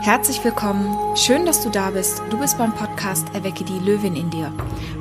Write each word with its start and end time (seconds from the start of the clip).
Herzlich 0.00 0.42
willkommen. 0.44 0.96
Schön, 1.16 1.44
dass 1.44 1.62
du 1.62 1.70
da 1.70 1.90
bist. 1.90 2.22
Du 2.30 2.38
bist 2.38 2.56
beim 2.56 2.72
Podcast 2.72 3.26
Erwecke 3.34 3.64
die 3.64 3.80
Löwin 3.80 4.14
in 4.14 4.30
dir. 4.30 4.52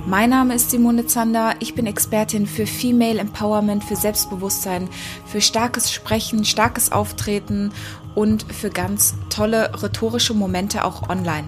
Mein 0.08 0.32
Name 0.32 0.56
ist 0.56 0.72
Simone 0.72 1.06
Zander. 1.06 1.54
Ich 1.60 1.76
bin 1.76 1.86
Expertin 1.86 2.48
für 2.48 2.66
Female 2.66 3.20
Empowerment, 3.20 3.84
für 3.84 3.96
Selbstbewusstsein, 3.96 4.90
für 5.26 5.40
starkes 5.40 5.94
Sprechen, 5.94 6.46
starkes 6.46 6.92
Auftreten 6.92 7.72
und 8.16 8.52
für 8.52 8.72
ganz 8.72 9.14
tolle 9.30 9.72
rhetorische 9.82 10.34
Momente 10.34 10.84
auch 10.84 11.08
online. 11.10 11.46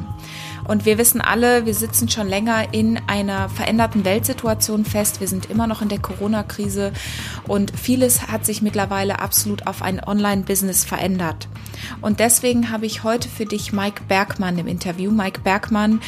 Und 0.69 0.85
wir 0.85 0.99
wissen 0.99 1.19
alle, 1.19 1.65
wir 1.65 1.73
sitzen 1.73 2.09
schon 2.09 2.27
länger 2.27 2.75
in 2.75 2.99
einer 3.07 3.49
veränderten 3.49 4.05
Weltsituation 4.05 4.85
fest. 4.85 5.19
Wir 5.19 5.27
sind 5.27 5.49
immer 5.49 5.65
noch 5.65 5.81
in 5.81 5.89
der 5.89 5.97
Corona-Krise 5.97 6.93
und 7.47 7.73
vieles 7.75 8.27
hat 8.27 8.45
sich 8.45 8.61
mittlerweile 8.61 9.17
absolut 9.17 9.65
auf 9.65 9.81
ein 9.81 9.99
Online-Business 9.99 10.85
verändert. 10.85 11.47
Und 12.01 12.19
deswegen 12.19 12.69
habe 12.69 12.85
ich 12.85 13.03
heute 13.03 13.29
für 13.29 13.45
dich 13.45 13.73
Mike 13.73 14.03
Bergmann 14.07 14.59
im 14.59 14.67
Interview. 14.67 15.09
Mike 15.09 15.41
Bergmann 15.41 16.01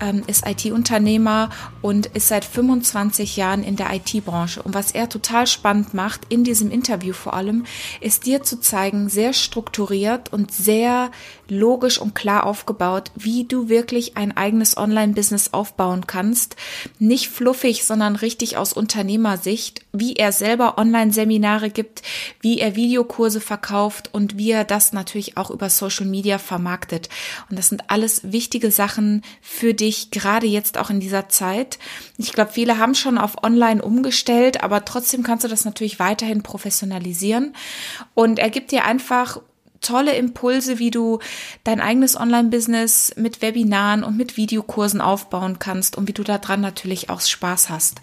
ähm, 0.00 0.24
ist 0.26 0.44
IT-Unternehmer 0.44 1.50
und 1.80 2.06
ist 2.06 2.26
seit 2.26 2.44
25 2.44 3.36
Jahren 3.36 3.62
in 3.62 3.76
der 3.76 3.94
IT-Branche. 3.94 4.62
Und 4.62 4.74
was 4.74 4.90
er 4.90 5.08
total 5.08 5.46
spannend 5.46 5.94
macht, 5.94 6.22
in 6.28 6.42
diesem 6.42 6.72
Interview 6.72 7.12
vor 7.12 7.34
allem, 7.34 7.66
ist 8.00 8.26
dir 8.26 8.42
zu 8.42 8.60
zeigen, 8.60 9.08
sehr 9.08 9.32
strukturiert 9.32 10.32
und 10.32 10.50
sehr 10.50 11.12
logisch 11.48 12.00
und 12.00 12.14
klar 12.14 12.44
aufgebaut, 12.44 13.12
wie 13.14 13.44
du 13.44 13.68
wirklich 13.68 14.07
ein 14.16 14.36
eigenes 14.36 14.76
Online-Business 14.76 15.52
aufbauen 15.52 16.06
kannst. 16.06 16.56
Nicht 16.98 17.28
fluffig, 17.28 17.84
sondern 17.84 18.16
richtig 18.16 18.56
aus 18.56 18.72
Unternehmersicht, 18.72 19.82
wie 19.92 20.14
er 20.14 20.32
selber 20.32 20.78
Online-Seminare 20.78 21.70
gibt, 21.70 22.02
wie 22.40 22.58
er 22.60 22.76
Videokurse 22.76 23.40
verkauft 23.40 24.10
und 24.12 24.38
wie 24.38 24.50
er 24.50 24.64
das 24.64 24.92
natürlich 24.92 25.36
auch 25.36 25.50
über 25.50 25.70
Social 25.70 26.06
Media 26.06 26.38
vermarktet. 26.38 27.08
Und 27.50 27.58
das 27.58 27.68
sind 27.68 27.90
alles 27.90 28.32
wichtige 28.32 28.70
Sachen 28.70 29.22
für 29.40 29.74
dich, 29.74 30.10
gerade 30.10 30.46
jetzt 30.46 30.78
auch 30.78 30.90
in 30.90 31.00
dieser 31.00 31.28
Zeit. 31.28 31.78
Ich 32.16 32.32
glaube, 32.32 32.52
viele 32.52 32.78
haben 32.78 32.94
schon 32.94 33.18
auf 33.18 33.42
Online 33.42 33.82
umgestellt, 33.82 34.62
aber 34.62 34.84
trotzdem 34.84 35.22
kannst 35.22 35.44
du 35.44 35.48
das 35.48 35.64
natürlich 35.64 35.98
weiterhin 35.98 36.42
professionalisieren. 36.42 37.54
Und 38.14 38.38
er 38.38 38.50
gibt 38.50 38.72
dir 38.72 38.84
einfach 38.84 39.40
tolle 39.80 40.16
Impulse, 40.16 40.78
wie 40.78 40.90
du 40.90 41.18
dein 41.64 41.80
eigenes 41.80 42.18
Online-Business 42.18 43.14
mit 43.16 43.42
Webinaren 43.42 44.04
und 44.04 44.16
mit 44.16 44.36
Videokursen 44.36 45.00
aufbauen 45.00 45.58
kannst 45.58 45.96
und 45.96 46.08
wie 46.08 46.12
du 46.12 46.24
daran 46.24 46.60
natürlich 46.60 47.10
auch 47.10 47.20
Spaß 47.20 47.70
hast. 47.70 48.00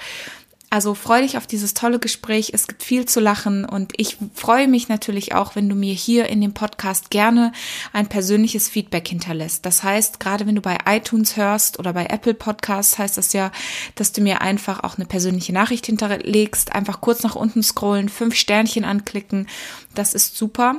Also 0.70 0.94
freu 0.96 1.22
dich 1.22 1.38
auf 1.38 1.48
dieses 1.48 1.74
tolle 1.74 2.00
Gespräch. 2.00 2.52
Es 2.54 2.68
gibt 2.68 2.84
viel 2.84 3.06
zu 3.06 3.20
lachen 3.20 3.66
und 3.66 3.94
ich 3.98 4.18
freue 4.34 4.68
mich 4.68 4.90
natürlich 4.90 5.34
auch, 5.34 5.56
wenn 5.56 5.70
du 5.70 5.76
mir 5.76 5.94
hier 5.94 6.28
in 6.28 6.42
dem 6.42 6.54
Podcast 6.54 7.12
gerne 7.12 7.52
ein 7.94 8.08
persönliches 8.08 8.68
Feedback 8.68 9.08
hinterlässt. 9.08 9.66
Das 9.66 9.84
heißt, 9.84 10.20
gerade 10.20 10.48
wenn 10.48 10.56
du 10.56 10.62
bei 10.62 10.78
iTunes 10.88 11.38
hörst 11.38 11.80
oder 11.80 11.94
bei 11.94 12.08
Apple 12.08 12.34
Podcasts, 12.34 12.98
heißt 12.98 13.18
das 13.18 13.32
ja, 13.34 13.52
dass 13.94 14.12
du 14.12 14.22
mir 14.22 14.42
einfach 14.42 14.84
auch 14.84 14.98
eine 14.98 15.06
persönliche 15.06 15.54
Nachricht 15.54 15.86
hinterlegst. 15.86 16.74
Einfach 16.74 17.00
kurz 17.00 17.24
nach 17.24 17.36
unten 17.36 17.64
scrollen, 17.64 18.10
fünf 18.10 18.36
Sternchen 18.36 18.86
anklicken. 18.86 19.48
Das 19.94 20.14
ist 20.14 20.36
super. 20.36 20.78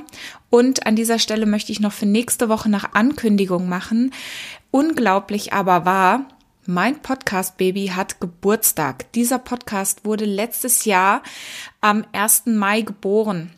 Und 0.49 0.85
an 0.85 0.95
dieser 0.95 1.17
Stelle 1.17 1.45
möchte 1.45 1.71
ich 1.71 1.79
noch 1.79 1.93
für 1.93 2.05
nächste 2.05 2.49
Woche 2.49 2.69
nach 2.69 2.93
Ankündigung 2.93 3.67
machen. 3.67 4.13
Unglaublich 4.69 5.53
aber 5.53 5.85
wahr 5.85 6.25
mein 6.67 7.01
Podcast-Baby 7.01 7.93
hat 7.95 8.19
Geburtstag. 8.19 9.09
Dieser 9.13 9.39
Podcast 9.39 10.03
wurde 10.03 10.25
letztes 10.25 10.83
Jahr 10.83 11.23
am 11.79 12.05
1. 12.11 12.47
Mai 12.47 12.81
geboren. 12.81 13.51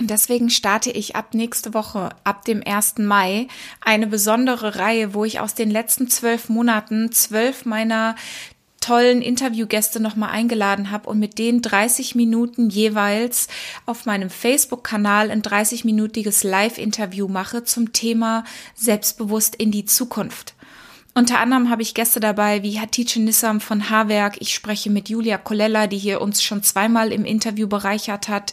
Und 0.00 0.10
deswegen 0.10 0.50
starte 0.50 0.90
ich 0.90 1.14
ab 1.14 1.32
nächste 1.32 1.74
Woche, 1.74 2.08
ab 2.24 2.44
dem 2.44 2.62
1. 2.66 2.98
Mai, 2.98 3.46
eine 3.80 4.08
besondere 4.08 4.76
Reihe, 4.76 5.14
wo 5.14 5.24
ich 5.24 5.38
aus 5.38 5.54
den 5.54 5.70
letzten 5.70 6.08
zwölf 6.08 6.48
Monaten 6.48 7.12
zwölf 7.12 7.66
meiner 7.66 8.16
tollen 8.80 9.22
Interviewgäste 9.22 10.00
nochmal 10.00 10.30
eingeladen 10.30 10.90
habe 10.90 11.08
und 11.08 11.20
mit 11.20 11.38
denen 11.38 11.62
30 11.62 12.16
Minuten 12.16 12.68
jeweils 12.68 13.46
auf 13.86 14.06
meinem 14.06 14.30
Facebook-Kanal 14.30 15.30
ein 15.30 15.42
30-minütiges 15.42 16.44
Live-Interview 16.44 17.28
mache 17.28 17.62
zum 17.62 17.92
Thema 17.92 18.42
Selbstbewusst 18.74 19.54
in 19.54 19.70
die 19.70 19.84
Zukunft. 19.84 20.54
Unter 21.12 21.40
anderem 21.40 21.70
habe 21.70 21.82
ich 21.82 21.94
Gäste 21.94 22.20
dabei 22.20 22.62
wie 22.62 22.78
Hatice 22.78 23.16
Nissam 23.16 23.60
von 23.60 23.90
Haarwerk. 23.90 24.36
Ich 24.38 24.54
spreche 24.54 24.90
mit 24.90 25.08
Julia 25.08 25.38
Colella, 25.38 25.88
die 25.88 25.98
hier 25.98 26.20
uns 26.20 26.40
schon 26.40 26.62
zweimal 26.62 27.12
im 27.12 27.24
Interview 27.24 27.66
bereichert 27.66 28.28
hat. 28.28 28.52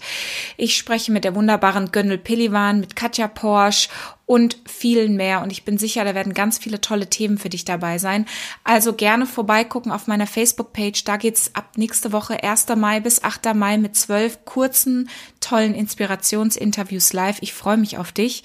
Ich 0.58 0.76
spreche 0.76 1.12
mit 1.12 1.24
der 1.24 1.36
wunderbaren 1.36 1.92
Gönnel 1.92 2.18
Pelivan, 2.18 2.80
mit 2.80 2.96
Katja 2.96 3.28
Porsche 3.28 3.90
und 4.26 4.58
vielen 4.68 5.16
mehr. 5.16 5.44
Und 5.44 5.52
ich 5.52 5.66
bin 5.66 5.78
sicher, 5.78 6.04
da 6.04 6.16
werden 6.16 6.34
ganz 6.34 6.58
viele 6.58 6.82
tolle 6.82 7.10
Themen 7.10 7.38
für 7.38 7.50
dich 7.50 7.64
dabei 7.64 8.00
sein. 8.00 8.26
Also 8.64 8.94
gerne 8.94 9.28
vorbeigucken 9.28 9.92
auf 9.92 10.08
meiner 10.08 10.28
Facebook-Page. 10.28 11.04
Da 11.04 11.18
geht's 11.18 11.52
ab 11.54 11.78
nächste 11.78 12.12
Woche 12.12 12.44
1. 12.44 12.68
Mai 12.76 13.00
bis 13.00 13.24
8. 13.24 13.54
Mai 13.54 13.78
mit 13.78 13.96
zwölf 13.96 14.46
kurzen, 14.46 15.10
tollen 15.40 15.76
Inspirationsinterviews 15.76 17.14
live. 17.14 17.38
Ich 17.42 17.54
freue 17.54 17.78
mich 17.78 18.00
auf 18.00 18.12
dich. 18.12 18.44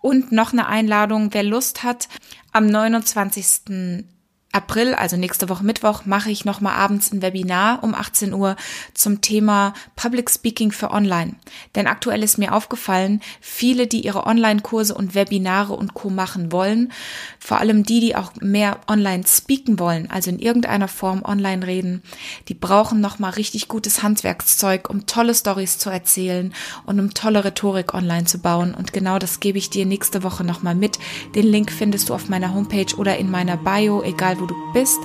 Und 0.00 0.32
noch 0.32 0.52
eine 0.52 0.66
Einladung, 0.66 1.32
wer 1.32 1.44
Lust 1.44 1.84
hat, 1.84 2.08
am 2.52 2.66
29. 2.70 4.04
April, 4.52 4.94
also 4.94 5.16
nächste 5.16 5.48
Woche 5.48 5.64
Mittwoch, 5.64 6.04
mache 6.04 6.30
ich 6.30 6.44
nochmal 6.44 6.74
abends 6.74 7.10
ein 7.10 7.22
Webinar 7.22 7.82
um 7.82 7.94
18 7.94 8.34
Uhr 8.34 8.56
zum 8.92 9.22
Thema 9.22 9.72
Public 9.96 10.30
Speaking 10.30 10.72
für 10.72 10.90
Online. 10.90 11.36
Denn 11.74 11.86
aktuell 11.86 12.22
ist 12.22 12.36
mir 12.36 12.54
aufgefallen, 12.54 13.22
viele, 13.40 13.86
die 13.86 14.04
ihre 14.04 14.26
Online-Kurse 14.26 14.94
und 14.94 15.14
Webinare 15.14 15.72
und 15.72 15.94
Co. 15.94 16.10
machen 16.10 16.52
wollen, 16.52 16.92
vor 17.38 17.60
allem 17.60 17.84
die, 17.84 18.00
die 18.00 18.14
auch 18.14 18.32
mehr 18.40 18.78
online 18.88 19.24
speaken 19.26 19.78
wollen, 19.78 20.10
also 20.10 20.28
in 20.28 20.38
irgendeiner 20.38 20.88
Form 20.88 21.22
online 21.24 21.66
reden, 21.66 22.02
die 22.48 22.54
brauchen 22.54 23.00
nochmal 23.00 23.30
richtig 23.30 23.68
gutes 23.68 24.02
Handwerkszeug, 24.02 24.90
um 24.90 25.06
tolle 25.06 25.34
Stories 25.34 25.78
zu 25.78 25.88
erzählen 25.88 26.52
und 26.84 27.00
um 27.00 27.14
tolle 27.14 27.42
Rhetorik 27.42 27.94
online 27.94 28.26
zu 28.26 28.38
bauen. 28.38 28.74
Und 28.74 28.92
genau 28.92 29.18
das 29.18 29.40
gebe 29.40 29.56
ich 29.56 29.70
dir 29.70 29.86
nächste 29.86 30.22
Woche 30.22 30.44
nochmal 30.44 30.74
mit. 30.74 30.98
Den 31.34 31.46
Link 31.46 31.72
findest 31.72 32.10
du 32.10 32.14
auf 32.14 32.28
meiner 32.28 32.52
Homepage 32.52 32.94
oder 32.98 33.16
in 33.16 33.30
meiner 33.30 33.56
Bio, 33.56 34.02
egal 34.02 34.41
wo 34.42 34.46
du 34.46 34.72
bist. 34.72 35.00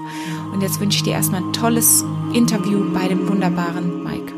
Und 0.51 0.61
jetzt 0.61 0.81
wünsche 0.81 0.97
ich 0.97 1.03
dir 1.03 1.13
erstmal 1.13 1.41
ein 1.41 1.53
tolles 1.53 2.03
Interview 2.33 2.91
bei 2.93 3.07
dem 3.07 3.29
wunderbaren 3.29 4.03
Mike. 4.03 4.33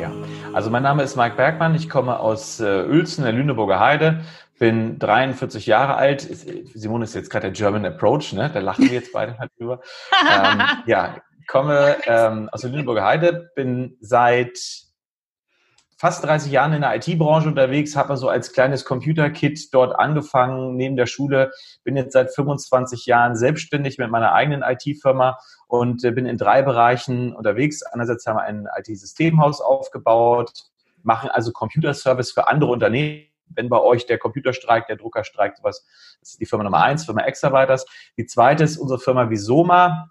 Ja, 0.00 0.10
also 0.52 0.70
mein 0.70 0.82
Name 0.82 1.02
ist 1.02 1.16
Mike 1.16 1.36
Bergmann. 1.36 1.74
Ich 1.74 1.88
komme 1.88 2.18
aus 2.18 2.58
äh, 2.58 2.86
Uelzen, 2.88 3.24
der 3.24 3.32
Lüneburger 3.32 3.78
Heide. 3.78 4.24
Bin 4.58 4.98
43 4.98 5.66
Jahre 5.66 5.94
alt. 5.94 6.26
Simone 6.74 7.04
ist 7.04 7.14
jetzt 7.14 7.30
gerade 7.30 7.42
der 7.42 7.52
German 7.52 7.84
Approach, 7.84 8.32
ne? 8.32 8.50
Da 8.52 8.58
lachen 8.58 8.86
wir 8.86 8.94
jetzt 8.94 9.12
beide 9.12 9.38
halt 9.38 9.52
drüber. 9.58 9.80
ähm, 10.12 10.62
ja, 10.86 11.16
komme 11.46 11.96
ähm, 12.06 12.48
aus 12.50 12.62
der 12.62 12.70
Lüneburger 12.70 13.04
Heide, 13.04 13.50
bin 13.54 13.96
seit 14.00 14.58
fast 15.98 16.24
30 16.24 16.52
Jahren 16.52 16.72
in 16.72 16.82
der 16.82 16.94
IT-Branche 16.94 17.48
unterwegs, 17.48 17.96
habe 17.96 18.16
so 18.16 18.28
als 18.28 18.52
kleines 18.52 18.84
Computer-Kit 18.84 19.74
dort 19.74 19.98
angefangen 19.98 20.76
neben 20.76 20.94
der 20.96 21.06
Schule, 21.06 21.50
bin 21.82 21.96
jetzt 21.96 22.12
seit 22.12 22.32
25 22.32 23.04
Jahren 23.06 23.34
selbstständig 23.34 23.98
mit 23.98 24.08
meiner 24.08 24.32
eigenen 24.32 24.62
IT-Firma 24.62 25.38
und 25.66 26.04
äh, 26.04 26.12
bin 26.12 26.24
in 26.24 26.38
drei 26.38 26.62
Bereichen 26.62 27.34
unterwegs. 27.34 27.82
Einerseits 27.82 28.24
haben 28.26 28.36
wir 28.36 28.44
ein 28.44 28.68
IT-Systemhaus 28.78 29.60
aufgebaut, 29.60 30.52
machen 31.02 31.30
also 31.30 31.50
Computer-Service 31.50 32.30
für 32.30 32.46
andere 32.46 32.70
Unternehmen. 32.70 33.24
Wenn 33.50 33.68
bei 33.68 33.80
euch 33.80 34.06
der 34.06 34.18
Computer 34.18 34.52
streikt, 34.52 34.90
der 34.90 34.96
Drucker 34.96 35.24
streikt, 35.24 35.56
sowas, 35.56 35.84
das 36.20 36.32
ist 36.32 36.40
die 36.40 36.46
Firma 36.46 36.64
Nummer 36.64 36.82
eins, 36.82 37.06
Firma 37.06 37.22
Exabyters. 37.22 37.86
Die 38.18 38.26
zweite 38.26 38.62
ist 38.62 38.76
unsere 38.76 39.00
Firma 39.00 39.30
Visoma 39.30 40.10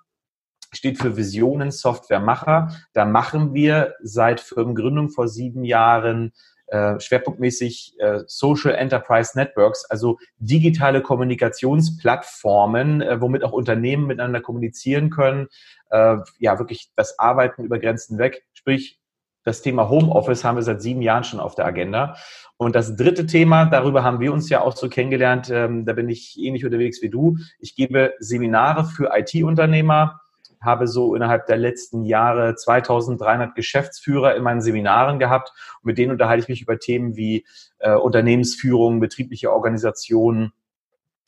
steht 0.72 0.98
für 0.98 1.18
Visionen 1.18 1.72
Softwaremacher. 1.72 2.70
Da 2.94 3.06
machen 3.06 3.54
wir 3.54 3.96
seit 4.02 4.40
Firmengründung 4.40 5.10
vor 5.10 5.28
sieben 5.28 5.64
Jahren 5.64 6.34
äh, 6.68 7.00
schwerpunktmäßig 7.00 7.96
äh, 8.00 8.20
Social 8.28 8.76
Enterprise 8.76 9.38
Networks, 9.38 9.86
also 9.86 10.18
digitale 10.38 11.02
Kommunikationsplattformen, 11.02 13.02
äh, 13.02 13.22
womit 13.22 13.44
auch 13.44 13.54
Unternehmen 13.54 14.06
miteinander 14.06 14.42
kommunizieren 14.42 15.10
können. 15.10 15.48
Äh, 15.90 16.18
ja, 16.40 16.60
wirklich 16.60 16.92
das 16.96 17.18
Arbeiten 17.20 17.64
über 17.64 17.80
Grenzen 17.80 18.18
weg. 18.18 18.44
Sprich, 18.54 19.00
das 19.46 19.62
Thema 19.62 19.88
Homeoffice 19.88 20.44
haben 20.44 20.58
wir 20.58 20.62
seit 20.62 20.82
sieben 20.82 21.02
Jahren 21.02 21.24
schon 21.24 21.40
auf 21.40 21.56
der 21.56 21.66
Agenda. 21.66 22.18
Und 22.58 22.76
das 22.76 22.98
dritte 22.98 23.28
Thema, 23.28 23.66
darüber 23.66 24.04
haben 24.04 24.20
wir 24.20 24.34
uns 24.34 24.50
ja 24.50 24.60
auch 24.60 24.76
so 24.76 24.90
kennengelernt, 24.90 25.50
ähm, 25.50 25.86
da 25.86 25.94
bin 25.94 26.10
ich 26.10 26.38
ähnlich 26.38 26.66
unterwegs 26.66 27.02
wie 27.02 27.10
du. 27.10 27.38
Ich 27.60 27.76
gebe 27.76 28.14
Seminare 28.20 28.84
für 28.84 29.12
IT-Unternehmer, 29.16 30.20
habe 30.62 30.88
so 30.88 31.16
innerhalb 31.16 31.46
der 31.46 31.58
letzten 31.58 32.04
Jahre 32.04 32.56
2300 32.56 33.56
Geschäftsführer 33.56 34.36
in 34.36 34.44
meinen 34.44 34.62
Seminaren 34.62 35.20
gehabt. 35.20 35.54
Und 35.82 35.88
mit 35.88 35.98
denen 35.98 36.12
unterhalte 36.12 36.44
ich 36.44 36.50
mich 36.50 36.62
über 36.62 36.80
Themen 36.80 37.16
wie 37.16 37.46
äh, 37.80 37.94
Unternehmensführung, 37.94 39.00
betriebliche 39.00 39.52
Organisation, 39.52 40.52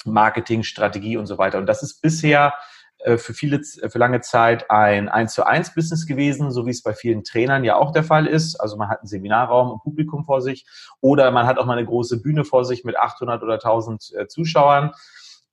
Marketing, 0.05 0.63
Strategie 0.63 1.17
und 1.17 1.25
so 1.25 1.37
weiter. 1.37 1.57
Und 1.57 1.65
das 1.65 1.83
ist 1.83 2.01
bisher 2.01 2.53
äh, 2.99 3.17
für 3.17 3.33
viele, 3.33 3.61
für 3.63 3.97
lange 3.97 4.21
Zeit 4.21 4.69
ein 4.69 5.09
1 5.09 5.33
zu 5.33 5.45
1 5.45 5.73
Business 5.73 6.05
gewesen, 6.05 6.51
so 6.51 6.65
wie 6.65 6.71
es 6.71 6.83
bei 6.83 6.93
vielen 6.93 7.23
Trainern 7.23 7.63
ja 7.63 7.75
auch 7.75 7.91
der 7.91 8.03
Fall 8.03 8.27
ist. 8.27 8.57
Also 8.57 8.77
man 8.77 8.89
hat 8.89 8.99
einen 8.99 9.07
Seminarraum 9.07 9.71
und 9.71 9.81
Publikum 9.81 10.25
vor 10.25 10.41
sich 10.41 10.65
oder 11.01 11.31
man 11.31 11.47
hat 11.47 11.57
auch 11.57 11.65
mal 11.65 11.77
eine 11.77 11.87
große 11.87 12.21
Bühne 12.21 12.43
vor 12.43 12.65
sich 12.65 12.83
mit 12.83 12.97
800 12.97 13.41
oder 13.41 13.53
1000 13.53 14.13
äh, 14.15 14.27
Zuschauern. 14.27 14.91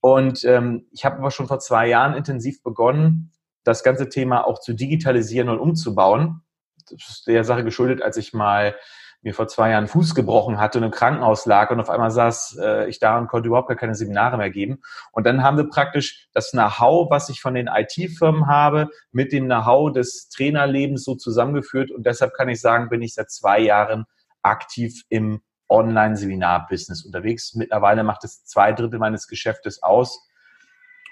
Und 0.01 0.45
ähm, 0.45 0.87
ich 0.93 1.05
habe 1.05 1.19
aber 1.19 1.31
schon 1.31 1.47
vor 1.47 1.59
zwei 1.59 1.89
Jahren 1.89 2.15
intensiv 2.15 2.63
begonnen, 2.63 3.33
das 3.67 3.83
ganze 3.83 4.09
Thema 4.09 4.47
auch 4.47 4.61
zu 4.61 4.73
digitalisieren 4.73 5.49
und 5.49 5.59
umzubauen. 5.59 6.43
Das 6.89 7.09
ist 7.09 7.27
der 7.27 7.45
Sache 7.45 7.65
geschuldet, 7.65 8.01
als 8.01 8.17
ich 8.17 8.33
mal 8.33 8.77
mir 9.23 9.35
vor 9.35 9.49
zwei 9.49 9.71
Jahren 9.71 9.89
Fuß 9.89 10.15
gebrochen 10.15 10.59
hatte 10.59 10.79
und 10.79 10.85
im 10.85 10.93
Krankenhaus 10.93 11.47
lag 11.47 11.71
und 11.71 11.81
auf 11.81 11.91
einmal 11.91 12.13
saß 12.13 12.59
äh, 12.63 12.89
ich 12.89 13.01
da 13.01 13.19
und 13.19 13.27
konnte 13.27 13.49
überhaupt 13.49 13.67
gar 13.67 13.77
keine 13.77 13.97
Seminare 13.97 14.37
mehr 14.37 14.51
geben. 14.51 14.83
Und 15.11 15.27
dann 15.27 15.43
haben 15.43 15.57
wir 15.57 15.69
praktisch 15.69 16.29
das 16.33 16.53
Know-how, 16.53 17.11
was 17.11 17.29
ich 17.29 17.41
von 17.41 17.55
den 17.55 17.67
IT-Firmen 17.67 18.47
habe, 18.47 18.89
mit 19.11 19.33
dem 19.33 19.47
Know-how 19.47 19.93
des 19.93 20.29
Trainerlebens 20.29 21.03
so 21.03 21.17
zusammengeführt. 21.17 21.91
Und 21.91 22.07
deshalb 22.07 22.35
kann 22.35 22.49
ich 22.49 22.61
sagen, 22.61 22.89
bin 22.89 23.03
ich 23.03 23.15
seit 23.15 23.33
zwei 23.33 23.59
Jahren 23.59 24.05
aktiv 24.43 25.03
im 25.09 25.41
Online-Seminar-Business 25.69 27.05
unterwegs. 27.05 27.55
Mittlerweile 27.55 28.05
macht 28.05 28.23
es 28.23 28.45
zwei 28.45 28.73
Drittel 28.73 29.01
meines 29.01 29.27
Geschäftes 29.27 29.83
aus. 29.83 30.25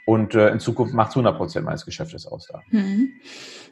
Und 0.06 0.34
äh, 0.34 0.50
in 0.50 0.60
Zukunft 0.60 0.92
macht 0.94 1.10
es 1.10 1.16
100 1.16 1.36
Prozent 1.36 1.64
meines 1.64 1.84
Geschäftes 1.84 2.26
aus 2.26 2.48
da. 2.50 2.62
Hm. 2.70 3.12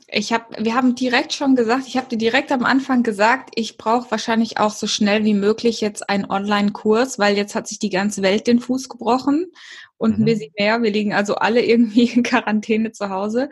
Ich 0.09 0.33
hab, 0.33 0.63
wir 0.63 0.75
haben 0.75 0.95
direkt 0.95 1.33
schon 1.33 1.57
gesagt, 1.57 1.87
ich 1.87 1.97
habe 1.97 2.09
dir 2.09 2.19
direkt 2.19 2.53
am 2.53 2.65
Anfang 2.65 3.03
gesagt, 3.03 3.51
ich 3.55 3.79
brauche 3.79 4.11
wahrscheinlich 4.11 4.59
auch 4.59 4.71
so 4.71 4.87
schnell 4.87 5.25
wie 5.25 5.35
möglich 5.35 5.81
jetzt 5.81 6.09
einen 6.09 6.27
Online-Kurs, 6.27 7.19
weil 7.19 7.37
jetzt 7.37 7.55
hat 7.55 7.67
sich 7.67 7.79
die 7.79 7.91
ganze 7.91 8.23
Welt 8.23 8.47
den 8.47 8.61
Fuß 8.61 8.89
gebrochen 8.89 9.47
und 9.97 10.19
mhm. 10.19 10.23
ein 10.23 10.25
bisschen 10.27 10.53
mehr. 10.59 10.83
Wir 10.83 10.91
liegen 10.91 11.15
also 11.15 11.37
alle 11.37 11.65
irgendwie 11.65 12.05
in 12.15 12.23
Quarantäne 12.23 12.93
zu 12.93 13.11
Hause. 13.11 13.49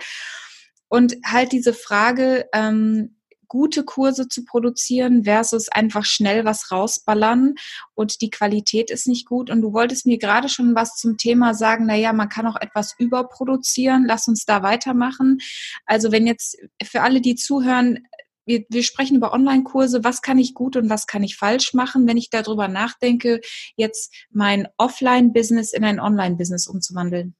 Und 0.88 1.16
halt 1.24 1.52
diese 1.52 1.72
Frage, 1.72 2.46
ähm, 2.52 3.16
gute 3.50 3.84
Kurse 3.84 4.28
zu 4.28 4.44
produzieren 4.44 5.24
versus 5.24 5.68
einfach 5.68 6.04
schnell 6.04 6.44
was 6.44 6.70
rausballern 6.70 7.56
und 7.94 8.22
die 8.22 8.30
Qualität 8.30 8.90
ist 8.90 9.08
nicht 9.08 9.26
gut. 9.26 9.50
Und 9.50 9.60
du 9.60 9.72
wolltest 9.72 10.06
mir 10.06 10.18
gerade 10.18 10.48
schon 10.48 10.74
was 10.74 10.94
zum 10.94 11.18
Thema 11.18 11.52
sagen, 11.52 11.84
naja, 11.84 12.12
man 12.12 12.28
kann 12.28 12.46
auch 12.46 12.56
etwas 12.56 12.94
überproduzieren. 12.96 14.04
Lass 14.06 14.28
uns 14.28 14.44
da 14.44 14.62
weitermachen. 14.62 15.38
Also 15.84 16.12
wenn 16.12 16.26
jetzt 16.26 16.56
für 16.82 17.02
alle, 17.02 17.20
die 17.20 17.34
zuhören, 17.34 18.06
wir, 18.46 18.64
wir 18.68 18.84
sprechen 18.84 19.16
über 19.16 19.32
Online-Kurse, 19.32 20.04
was 20.04 20.22
kann 20.22 20.38
ich 20.38 20.54
gut 20.54 20.76
und 20.76 20.88
was 20.88 21.06
kann 21.06 21.24
ich 21.24 21.36
falsch 21.36 21.74
machen, 21.74 22.06
wenn 22.06 22.16
ich 22.16 22.30
darüber 22.30 22.68
nachdenke, 22.68 23.40
jetzt 23.76 24.14
mein 24.30 24.68
Offline-Business 24.76 25.72
in 25.72 25.84
ein 25.84 26.00
Online-Business 26.00 26.68
umzuwandeln. 26.68 27.34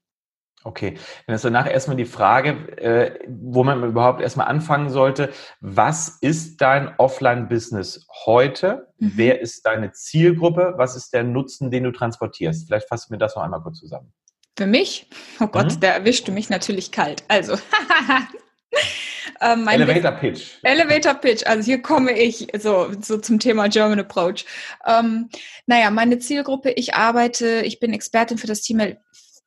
Okay, 0.63 0.99
dann 1.27 1.37
ist 1.37 1.45
danach 1.45 1.67
erstmal 1.67 1.97
die 1.97 2.05
Frage, 2.05 2.51
äh, 2.77 3.19
wo 3.27 3.65
man 3.65 3.83
überhaupt 3.83 4.21
erstmal 4.21 4.47
anfangen 4.47 4.91
sollte. 4.91 5.31
Was 5.61 6.19
ist 6.21 6.61
dein 6.61 6.95
Offline-Business 6.99 8.07
heute? 8.27 8.89
Mhm. 8.99 9.13
Wer 9.15 9.41
ist 9.41 9.65
deine 9.65 9.93
Zielgruppe? 9.93 10.75
Was 10.77 10.97
ist 10.97 11.15
der 11.15 11.25
Nutzen, 11.25 11.71
den 11.71 11.85
du 11.85 11.93
transportierst? 11.93 12.67
Vielleicht 12.67 12.89
fassen 12.89 13.11
wir 13.11 13.19
das 13.19 13.37
noch 13.37 13.43
einmal 13.43 13.63
kurz 13.63 13.79
zusammen. 13.79 14.13
Für 14.59 14.67
mich? 14.67 15.09
Oh 15.41 15.47
Gott, 15.47 15.77
mhm. 15.77 15.81
der 15.81 15.95
erwischte 15.95 16.31
mich 16.31 16.51
natürlich 16.51 16.93
kalt. 16.93 17.25
Also, 17.29 17.55
ähm, 19.41 19.67
Elevator 19.67 20.13
Pitch. 20.13 20.59
Elevator 20.63 21.15
Pitch. 21.15 21.47
Also 21.47 21.65
hier 21.65 21.81
komme 21.81 22.13
ich 22.13 22.49
so, 22.59 22.89
so 23.01 23.17
zum 23.17 23.39
Thema 23.39 23.69
German 23.69 24.01
Approach. 24.01 24.45
Ähm, 24.87 25.31
naja, 25.65 25.91
meine 25.91 26.19
Zielgruppe, 26.19 26.73
ich 26.73 26.95
arbeite, 26.95 27.63
ich 27.63 27.81
bin 27.81 27.95
Expertin 27.95 28.37
für 28.37 28.47
das 28.47 28.61
Thema 28.61 28.89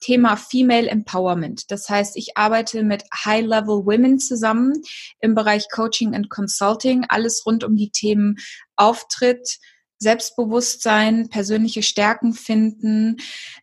Thema 0.04 0.36
Female 0.36 0.90
Empowerment. 0.90 1.72
Das 1.72 1.90
heißt, 1.90 2.18
ich 2.18 2.36
arbeite 2.36 2.84
mit 2.84 3.06
High-Level 3.14 3.86
Women 3.86 4.20
zusammen 4.20 4.74
im 5.22 5.34
Bereich 5.34 5.68
Coaching 5.72 6.14
and 6.14 6.30
Consulting, 6.30 7.06
alles 7.08 7.46
rund 7.46 7.64
um 7.64 7.78
die 7.78 7.90
Themen 7.90 8.36
Auftritt, 8.76 9.60
Selbstbewusstsein, 10.04 11.30
persönliche 11.30 11.82
Stärken 11.82 12.34
finden, 12.34 13.18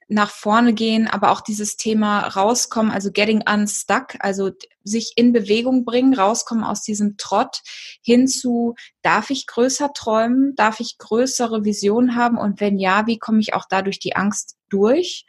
nach 0.09 0.31
vorne 0.31 0.75
gehen, 0.75 1.07
aber 1.07 1.31
auch 1.31 1.41
dieses 1.41 1.77
Thema 1.77 2.27
rauskommen, 2.27 2.91
also 2.91 3.13
getting 3.13 3.45
unstuck, 3.49 4.17
also 4.19 4.51
sich 4.83 5.13
in 5.15 5.33
Bewegung 5.33 5.85
bringen, 5.85 6.15
rauskommen 6.15 6.65
aus 6.65 6.83
diesem 6.83 7.17
Trott 7.17 7.63
hinzu, 8.03 8.75
darf 9.03 9.31
ich 9.31 9.47
größer 9.47 9.93
träumen, 9.93 10.57
darf 10.57 10.81
ich 10.81 10.99
größere 10.99 11.65
Visionen 11.65 12.17
haben 12.17 12.39
und 12.39 12.61
wenn 12.61 12.79
ja, 12.79 13.07
wie 13.07 13.19
komme 13.19 13.39
ich 13.41 13.55
auch 13.55 13.67
dadurch 13.71 14.01
die 14.01 14.17
Angst 14.17 14.57
durch? 14.69 15.27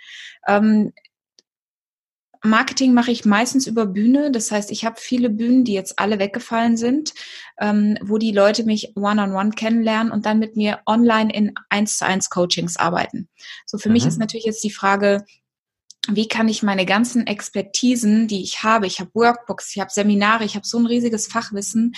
Ähm, 0.48 0.94
Marketing 2.44 2.94
mache 2.94 3.12
ich 3.12 3.26
meistens 3.26 3.68
über 3.68 3.86
Bühne. 3.86 4.32
Das 4.32 4.52
heißt, 4.52 4.72
ich 4.72 4.84
habe 4.84 5.00
viele 5.00 5.30
Bühnen, 5.30 5.64
die 5.64 5.74
jetzt 5.74 6.00
alle 6.00 6.18
weggefallen 6.18 6.76
sind, 6.76 7.14
ähm, 7.60 7.98
wo 8.02 8.18
die 8.18 8.32
Leute 8.32 8.64
mich 8.64 8.94
one-on-one 8.96 9.32
-on 9.32 9.52
-one 9.52 9.56
kennenlernen 9.56 10.12
und 10.12 10.26
dann 10.26 10.40
mit 10.40 10.56
mir 10.56 10.80
online 10.86 11.32
in 11.32 11.54
eins 11.70 11.98
zu 11.98 12.06
eins 12.06 12.30
Coachings 12.30 12.78
arbeiten. 12.78 13.30
So 13.66 13.78
für 13.78 13.90
mhm. 13.90 13.94
mich 13.94 14.06
ist 14.06 14.18
natürlich 14.18 14.46
jetzt 14.46 14.64
die 14.64 14.72
Frage, 14.72 15.24
wie 16.08 16.28
kann 16.28 16.48
ich 16.50 16.64
meine 16.64 16.86
ganzen 16.86 17.28
Expertisen, 17.28 18.28
die 18.28 18.42
ich 18.42 18.64
habe, 18.64 18.88
ich 18.88 19.00
habe 19.00 19.12
Workbooks, 19.14 19.76
ich 19.76 19.80
habe 19.80 19.92
Seminare, 19.92 20.44
ich 20.46 20.56
habe 20.56 20.66
so 20.66 20.80
ein 20.80 20.88
riesiges 20.88 21.28
Fachwissen, 21.28 21.94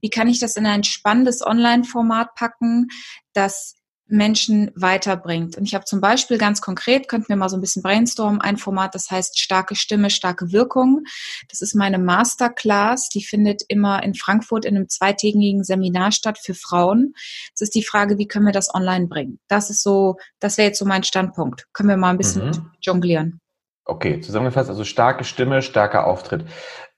wie 0.00 0.10
kann 0.10 0.28
ich 0.28 0.38
das 0.38 0.54
in 0.54 0.64
ein 0.64 0.84
spannendes 0.84 1.44
Online-Format 1.44 2.36
packen, 2.36 2.86
das 3.32 3.77
Menschen 4.08 4.70
weiterbringt. 4.74 5.56
Und 5.56 5.64
ich 5.64 5.74
habe 5.74 5.84
zum 5.84 6.00
Beispiel 6.00 6.38
ganz 6.38 6.60
konkret, 6.60 7.08
könnten 7.08 7.28
wir 7.28 7.36
mal 7.36 7.48
so 7.48 7.56
ein 7.56 7.60
bisschen 7.60 7.82
brainstormen, 7.82 8.40
ein 8.40 8.56
Format, 8.56 8.94
das 8.94 9.10
heißt 9.10 9.38
starke 9.38 9.76
Stimme, 9.76 10.10
starke 10.10 10.52
Wirkung. 10.52 11.04
Das 11.48 11.60
ist 11.60 11.74
meine 11.74 11.98
Masterclass, 11.98 13.08
die 13.08 13.22
findet 13.22 13.62
immer 13.68 14.02
in 14.02 14.14
Frankfurt 14.14 14.64
in 14.64 14.76
einem 14.76 14.88
zweitägigen 14.88 15.62
Seminar 15.64 16.12
statt 16.12 16.38
für 16.42 16.54
Frauen. 16.54 17.12
Es 17.54 17.60
ist 17.60 17.74
die 17.74 17.84
Frage, 17.84 18.18
wie 18.18 18.26
können 18.26 18.46
wir 18.46 18.52
das 18.52 18.74
online 18.74 19.06
bringen? 19.06 19.38
Das 19.48 19.70
ist 19.70 19.82
so, 19.82 20.16
das 20.40 20.58
wäre 20.58 20.68
jetzt 20.68 20.78
so 20.78 20.84
mein 20.84 21.04
Standpunkt. 21.04 21.66
Können 21.72 21.90
wir 21.90 21.96
mal 21.96 22.10
ein 22.10 22.18
bisschen 22.18 22.46
mhm. 22.46 22.70
jonglieren. 22.80 23.40
Okay, 23.84 24.20
zusammengefasst, 24.20 24.68
also 24.68 24.84
starke 24.84 25.24
Stimme, 25.24 25.62
starker 25.62 26.06
Auftritt. 26.06 26.44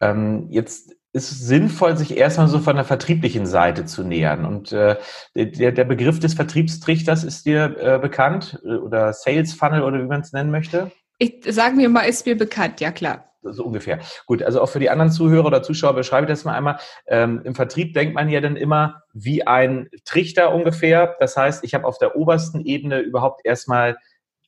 Ähm, 0.01 0.49
jetzt 0.51 0.97
ist 1.13 1.33
es 1.33 1.41
sinnvoll, 1.41 1.97
sich 1.97 2.17
erstmal 2.17 2.49
so 2.49 2.61
von 2.61 2.77
der 2.77 2.85
vertrieblichen 2.85 3.47
Seite 3.47 3.85
zu 3.85 4.05
nähern. 4.05 4.45
Und 4.45 4.73
äh, 4.73 4.97
der, 5.35 5.73
der 5.73 5.85
Begriff 5.85 6.21
des 6.21 6.35
Vertriebstrichters 6.35 7.25
ist 7.25 7.47
dir 7.47 7.77
äh, 7.79 7.99
bekannt 7.99 8.61
äh, 8.65 8.77
oder 8.77 9.13
Sales 9.13 9.53
Funnel 9.55 9.83
oder 9.83 9.99
wie 10.01 10.07
man 10.07 10.21
es 10.21 10.33
nennen 10.33 10.51
möchte? 10.51 10.93
Ich 11.19 11.43
sagen 11.49 11.79
wir 11.79 11.89
mal, 11.89 12.03
ist 12.03 12.27
mir 12.27 12.37
bekannt, 12.37 12.81
ja 12.81 12.93
klar. 12.93 13.27
So 13.43 13.65
ungefähr. 13.65 14.01
Gut, 14.27 14.43
also 14.43 14.61
auch 14.61 14.69
für 14.69 14.81
die 14.81 14.91
anderen 14.91 15.11
Zuhörer 15.11 15.47
oder 15.47 15.63
Zuschauer 15.63 15.95
beschreibe 15.95 16.27
ich 16.27 16.31
das 16.31 16.45
mal 16.45 16.55
einmal. 16.55 16.79
Ähm, 17.07 17.41
Im 17.45 17.55
Vertrieb 17.55 17.95
denkt 17.95 18.15
man 18.15 18.29
ja 18.29 18.41
dann 18.41 18.57
immer 18.57 19.03
wie 19.13 19.47
ein 19.47 19.89
Trichter 20.05 20.55
ungefähr. 20.55 21.17
Das 21.21 21.37
heißt, 21.37 21.65
ich 21.65 21.75
habe 21.75 21.87
auf 21.87 21.99
der 21.99 22.17
obersten 22.17 22.61
Ebene 22.61 23.01
überhaupt 23.01 23.41
erstmal 23.45 23.97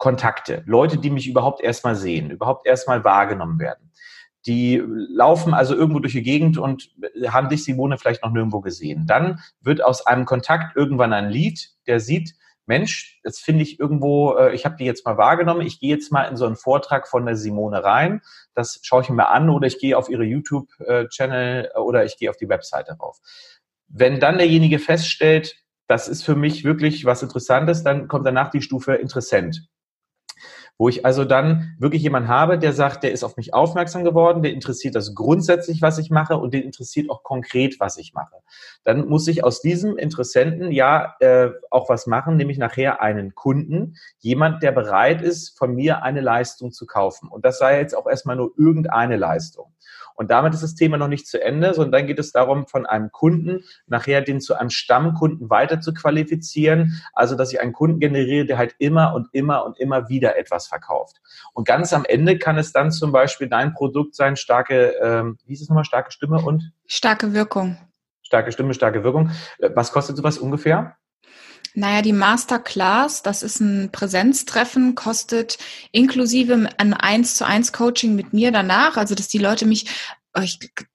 Kontakte, 0.03 0.63
Leute, 0.67 0.98
die 0.98 1.10
mich 1.10 1.29
überhaupt 1.29 1.63
erstmal 1.63 1.94
sehen, 1.94 2.31
überhaupt 2.31 2.67
erstmal 2.67 3.05
wahrgenommen 3.05 3.60
werden. 3.60 3.92
Die 4.46 4.82
laufen 4.87 5.55
also 5.55 5.75
irgendwo 5.75 6.01
durch 6.01 6.15
die 6.15 6.22
Gegend 6.22 6.58
und 6.58 6.91
haben 7.29 7.49
dich, 7.49 7.65
Simone, 7.65 7.99
vielleicht 7.99 8.25
noch 8.25 8.32
nirgendwo 8.32 8.61
gesehen. 8.61 9.06
Dann 9.06 9.41
wird 9.61 9.84
aus 9.84 10.06
einem 10.06 10.25
Kontakt 10.25 10.77
irgendwann 10.77 11.13
ein 11.13 11.31
Lied, 11.31 11.70
der 11.87 12.01
sieht, 12.01 12.34
Mensch, 12.67 13.20
das 13.25 13.39
finde 13.39 13.63
ich 13.63 13.81
irgendwo, 13.81 14.34
äh, 14.37 14.55
ich 14.55 14.65
habe 14.65 14.77
die 14.77 14.84
jetzt 14.84 15.05
mal 15.05 15.19
wahrgenommen, 15.19 15.67
ich 15.67 15.81
gehe 15.81 15.91
jetzt 15.91 16.13
mal 16.13 16.25
in 16.25 16.37
so 16.37 16.46
einen 16.46 16.56
Vortrag 16.56 17.08
von 17.08 17.27
der 17.27 17.37
Simone 17.37 17.82
rein, 17.82 18.22
das 18.55 18.79
schaue 18.82 19.03
ich 19.03 19.11
mir 19.11 19.29
an 19.29 19.51
oder 19.51 19.67
ich 19.67 19.79
gehe 19.79 19.99
auf 19.99 20.08
ihre 20.08 20.25
YouTube-Channel 20.25 21.70
äh, 21.75 21.79
oder 21.79 22.05
ich 22.05 22.19
gehe 22.19 22.31
auf 22.31 22.37
die 22.37 22.49
Webseite 22.49 22.93
rauf. 22.93 23.19
Wenn 23.89 24.20
dann 24.20 24.39
derjenige 24.39 24.79
feststellt, 24.79 25.56
das 25.89 26.08
ist 26.08 26.22
für 26.22 26.37
mich 26.37 26.65
wirklich 26.65 27.05
was 27.05 27.22
Interessantes, 27.22 27.82
dann 27.82 28.06
kommt 28.08 28.27
danach 28.27 28.51
die 28.51 28.63
Stufe 28.63 28.94
Interessent 28.94 29.69
wo 30.79 30.88
ich 30.88 31.05
also 31.06 31.24
dann 31.24 31.76
wirklich 31.79 32.02
jemanden 32.02 32.29
habe, 32.29 32.58
der 32.58 32.72
sagt, 32.72 33.05
der 33.05 33.12
ist 33.12 33.24
auf 33.24 33.36
mich 33.36 33.55
aufmerksam 33.55 34.05
geworden, 34.05 34.43
der 34.43 34.52
interessiert 34.52 34.94
das 34.94 35.14
grundsätzlich, 35.14 35.82
was 35.82 35.98
ich 35.98 36.10
mache 36.10 36.36
und 36.36 36.55
den 36.55 36.62
interessiert 36.62 37.10
auch 37.10 37.22
konkret, 37.22 37.79
was 37.79 37.98
ich 37.98 38.14
mache. 38.14 38.36
Dann 38.84 39.06
muss 39.08 39.29
ich 39.29 39.44
aus 39.44 39.60
diesem 39.60 39.96
Interessenten 39.96 40.72
ja 40.72 41.14
äh, 41.20 41.50
auch 41.70 41.88
was 41.88 42.06
machen, 42.06 42.36
nämlich 42.36 42.58
nachher 42.58 43.00
einen 43.00 43.34
Kunden, 43.34 43.96
jemand, 44.19 44.62
der 44.62 44.72
bereit 44.72 45.22
ist, 45.22 45.56
von 45.56 45.74
mir 45.74 46.02
eine 46.02 46.20
Leistung 46.20 46.72
zu 46.72 46.86
kaufen. 46.86 47.29
Und 47.29 47.44
das 47.44 47.58
sei 47.58 47.79
jetzt 47.79 47.94
auch 47.94 48.06
erstmal 48.06 48.36
nur 48.36 48.52
irgendeine 48.56 49.17
Leistung. 49.17 49.72
Und 50.15 50.31
damit 50.31 50.55
ist 50.55 50.63
das 50.63 50.75
Thema 50.75 50.97
noch 50.97 51.09
nicht 51.09 51.27
zu 51.27 51.43
Ende, 51.43 51.75
sondern 51.75 51.93
dann 51.93 52.07
geht 52.07 52.19
es 52.19 52.33
darum, 52.33 52.67
von 52.67 52.87
einem 52.87 53.11
Kunden 53.11 53.65
nachher 53.87 54.23
den 54.23 54.41
zu 54.41 54.55
einem 54.55 54.71
Stammkunden 54.71 55.51
weiter 55.51 55.81
zu 55.81 55.95
qualifizieren. 55.95 57.01
Also, 57.13 57.37
dass 57.37 57.53
ich 57.53 57.61
einen 57.61 57.73
Kunden 57.73 58.01
generiere, 58.01 58.47
der 58.47 58.59
halt 58.59 58.75
immer 58.79 59.15
und 59.15 59.29
immer 59.33 59.65
und 59.65 59.79
immer 59.79 60.09
wieder 60.09 60.37
etwas 60.39 60.67
verkauft. 60.67 61.21
Und 61.55 61.67
ganz 61.67 61.93
am 61.93 62.05
Ende 62.05 62.39
kann 62.39 62.59
es 62.59 62.73
dann 62.73 62.91
zum 62.91 63.13
Beispiel 63.13 63.49
dein 63.49 63.75
Produkt 63.75 64.15
sein, 64.15 64.37
starke, 64.37 64.95
ähm, 65.03 65.39
wie 65.47 65.55
ist 65.55 65.63
es 65.63 65.69
nochmal, 65.69 65.85
starke 65.85 66.13
Stimme 66.13 66.41
und? 66.41 66.73
Starke 66.87 67.33
Wirkung. 67.33 67.77
Starke 68.23 68.53
Stimme, 68.53 68.75
starke 68.75 69.05
Wirkung. 69.05 69.31
Äh, 69.59 69.71
was 69.75 69.93
kostet 69.93 70.17
sowas 70.17 70.39
ungefähr? 70.39 70.97
Naja, 71.75 72.03
die 72.03 72.13
Masterclass, 72.13 73.23
das 73.23 73.43
ist 73.43 73.61
ein 73.61 73.91
Präsenztreffen, 73.93 74.95
kostet 74.95 75.59
inklusive 75.91 76.69
ein 76.77 76.95
1 76.95 77.37
zu 77.37 77.47
1 77.47 77.73
Coaching 77.73 78.15
mit 78.15 78.33
mir 78.33 78.53
danach, 78.53 78.97
also 78.97 79.15
dass 79.15 79.29
die 79.29 79.39
Leute 79.39 79.67
mich, 79.67 79.87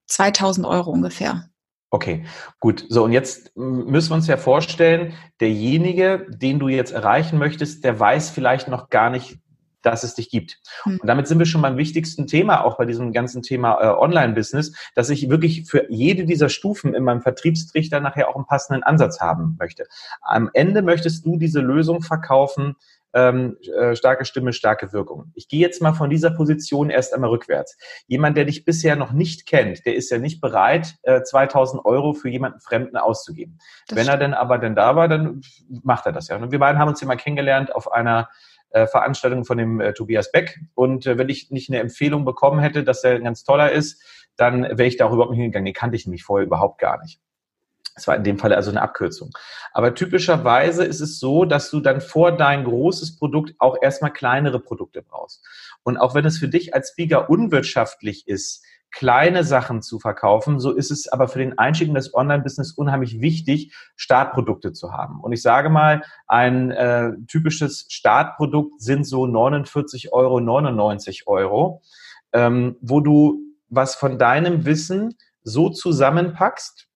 2000 0.06 0.66
Euro 0.66 0.90
ungefähr. 0.90 1.48
Okay, 1.90 2.26
gut. 2.60 2.84
So, 2.88 3.04
und 3.04 3.12
jetzt 3.12 3.56
müssen 3.56 4.10
wir 4.10 4.16
uns 4.16 4.26
ja 4.26 4.36
vorstellen, 4.36 5.14
derjenige, 5.40 6.26
den 6.28 6.58
du 6.58 6.68
jetzt 6.68 6.92
erreichen 6.92 7.38
möchtest, 7.38 7.84
der 7.84 7.98
weiß 7.98 8.30
vielleicht 8.30 8.68
noch 8.68 8.90
gar 8.90 9.10
nicht, 9.10 9.38
dass 9.82 10.02
es 10.02 10.14
dich 10.14 10.30
gibt. 10.30 10.58
Hm. 10.82 10.98
Und 11.00 11.06
damit 11.06 11.26
sind 11.28 11.38
wir 11.38 11.46
schon 11.46 11.62
beim 11.62 11.76
wichtigsten 11.76 12.26
Thema, 12.26 12.64
auch 12.64 12.76
bei 12.78 12.84
diesem 12.84 13.12
ganzen 13.12 13.42
Thema 13.42 13.80
äh, 13.80 13.86
Online-Business, 13.88 14.72
dass 14.94 15.10
ich 15.10 15.28
wirklich 15.30 15.66
für 15.68 15.90
jede 15.90 16.24
dieser 16.24 16.48
Stufen 16.48 16.94
in 16.94 17.04
meinem 17.04 17.22
Vertriebstrichter 17.22 18.00
nachher 18.00 18.28
auch 18.28 18.36
einen 18.36 18.46
passenden 18.46 18.82
Ansatz 18.82 19.20
haben 19.20 19.56
möchte. 19.58 19.86
Am 20.20 20.50
Ende 20.52 20.82
möchtest 20.82 21.24
du 21.24 21.36
diese 21.38 21.60
Lösung 21.60 22.02
verkaufen, 22.02 22.76
ähm, 23.14 23.56
äh, 23.62 23.96
starke 23.96 24.24
Stimme, 24.24 24.52
starke 24.52 24.92
Wirkung. 24.92 25.32
Ich 25.34 25.48
gehe 25.48 25.60
jetzt 25.60 25.80
mal 25.80 25.94
von 25.94 26.10
dieser 26.10 26.30
Position 26.30 26.90
erst 26.90 27.14
einmal 27.14 27.30
rückwärts. 27.30 27.76
Jemand, 28.06 28.36
der 28.36 28.44
dich 28.44 28.64
bisher 28.64 28.96
noch 28.96 29.12
nicht 29.12 29.46
kennt, 29.46 29.86
der 29.86 29.94
ist 29.94 30.10
ja 30.10 30.18
nicht 30.18 30.40
bereit, 30.40 30.96
äh, 31.02 31.22
2000 31.22 31.84
Euro 31.84 32.12
für 32.12 32.28
jemanden 32.28 32.60
Fremden 32.60 32.96
auszugeben. 32.96 33.58
Das 33.88 33.98
Wenn 33.98 34.08
er 34.08 34.18
denn 34.18 34.34
aber 34.34 34.58
denn 34.58 34.74
da 34.74 34.94
war, 34.94 35.08
dann 35.08 35.40
macht 35.82 36.06
er 36.06 36.12
das 36.12 36.28
ja. 36.28 36.36
Und 36.36 36.52
wir 36.52 36.58
beiden 36.58 36.78
haben 36.78 36.88
uns 36.88 37.00
ja 37.00 37.06
mal 37.06 37.16
kennengelernt 37.16 37.74
auf 37.74 37.90
einer 37.90 38.28
äh, 38.70 38.86
Veranstaltung 38.86 39.44
von 39.44 39.58
dem 39.58 39.80
äh, 39.80 39.92
Tobias 39.94 40.30
Beck. 40.30 40.60
Und 40.74 41.06
äh, 41.06 41.18
wenn 41.18 41.28
ich 41.28 41.50
nicht 41.50 41.70
eine 41.70 41.80
Empfehlung 41.80 42.24
bekommen 42.24 42.60
hätte, 42.60 42.84
dass 42.84 43.04
er 43.04 43.16
ein 43.16 43.24
ganz 43.24 43.44
toller 43.44 43.72
ist, 43.72 44.02
dann 44.36 44.62
wäre 44.62 44.86
ich 44.86 44.96
da 44.96 45.06
auch 45.06 45.12
überhaupt 45.12 45.32
nicht 45.32 45.40
hingegangen. 45.40 45.66
Den 45.66 45.74
kannte 45.74 45.96
ich 45.96 46.06
nämlich 46.06 46.22
vorher 46.22 46.46
überhaupt 46.46 46.78
gar 46.78 47.00
nicht. 47.02 47.20
Das 47.94 48.06
war 48.06 48.14
in 48.14 48.22
dem 48.22 48.38
Fall 48.38 48.54
also 48.54 48.70
eine 48.70 48.80
Abkürzung. 48.80 49.32
Aber 49.72 49.92
typischerweise 49.92 50.84
ist 50.84 51.00
es 51.00 51.18
so, 51.18 51.44
dass 51.44 51.68
du 51.70 51.80
dann 51.80 52.00
vor 52.00 52.30
dein 52.30 52.62
großes 52.62 53.16
Produkt 53.16 53.54
auch 53.58 53.76
erstmal 53.82 54.12
kleinere 54.12 54.60
Produkte 54.60 55.02
brauchst. 55.02 55.44
Und 55.82 55.96
auch 55.96 56.14
wenn 56.14 56.24
es 56.24 56.38
für 56.38 56.46
dich 56.46 56.74
als 56.74 56.90
Speaker 56.90 57.28
unwirtschaftlich 57.28 58.28
ist, 58.28 58.64
kleine 58.90 59.44
Sachen 59.44 59.82
zu 59.82 59.98
verkaufen, 59.98 60.60
so 60.60 60.72
ist 60.72 60.90
es 60.90 61.08
aber 61.08 61.28
für 61.28 61.38
den 61.38 61.58
Einstieg 61.58 61.88
in 61.88 61.94
das 61.94 62.14
Online-Business 62.14 62.72
unheimlich 62.72 63.20
wichtig, 63.20 63.74
Startprodukte 63.96 64.72
zu 64.72 64.92
haben. 64.92 65.20
Und 65.20 65.32
ich 65.32 65.42
sage 65.42 65.68
mal, 65.68 66.02
ein 66.26 66.70
äh, 66.70 67.12
typisches 67.26 67.86
Startprodukt 67.88 68.80
sind 68.80 69.04
so 69.04 69.26
49 69.26 70.12
Euro, 70.12 70.40
99 70.40 71.26
Euro, 71.26 71.82
ähm, 72.32 72.76
wo 72.80 73.00
du 73.00 73.40
was 73.68 73.94
von 73.94 74.18
deinem 74.18 74.64
Wissen 74.64 75.14
so 75.42 75.68
zusammenpackst, 75.68 76.88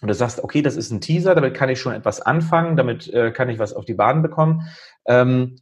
und 0.00 0.08
du 0.08 0.14
sagst, 0.14 0.42
okay, 0.42 0.62
das 0.62 0.76
ist 0.76 0.90
ein 0.90 1.00
Teaser, 1.00 1.34
damit 1.34 1.54
kann 1.54 1.68
ich 1.68 1.80
schon 1.80 1.92
etwas 1.92 2.20
anfangen, 2.20 2.76
damit 2.76 3.12
äh, 3.12 3.32
kann 3.32 3.50
ich 3.50 3.58
was 3.58 3.74
auf 3.74 3.84
die 3.84 3.94
Bahn 3.94 4.22
bekommen. 4.22 4.66
Ähm, 5.06 5.56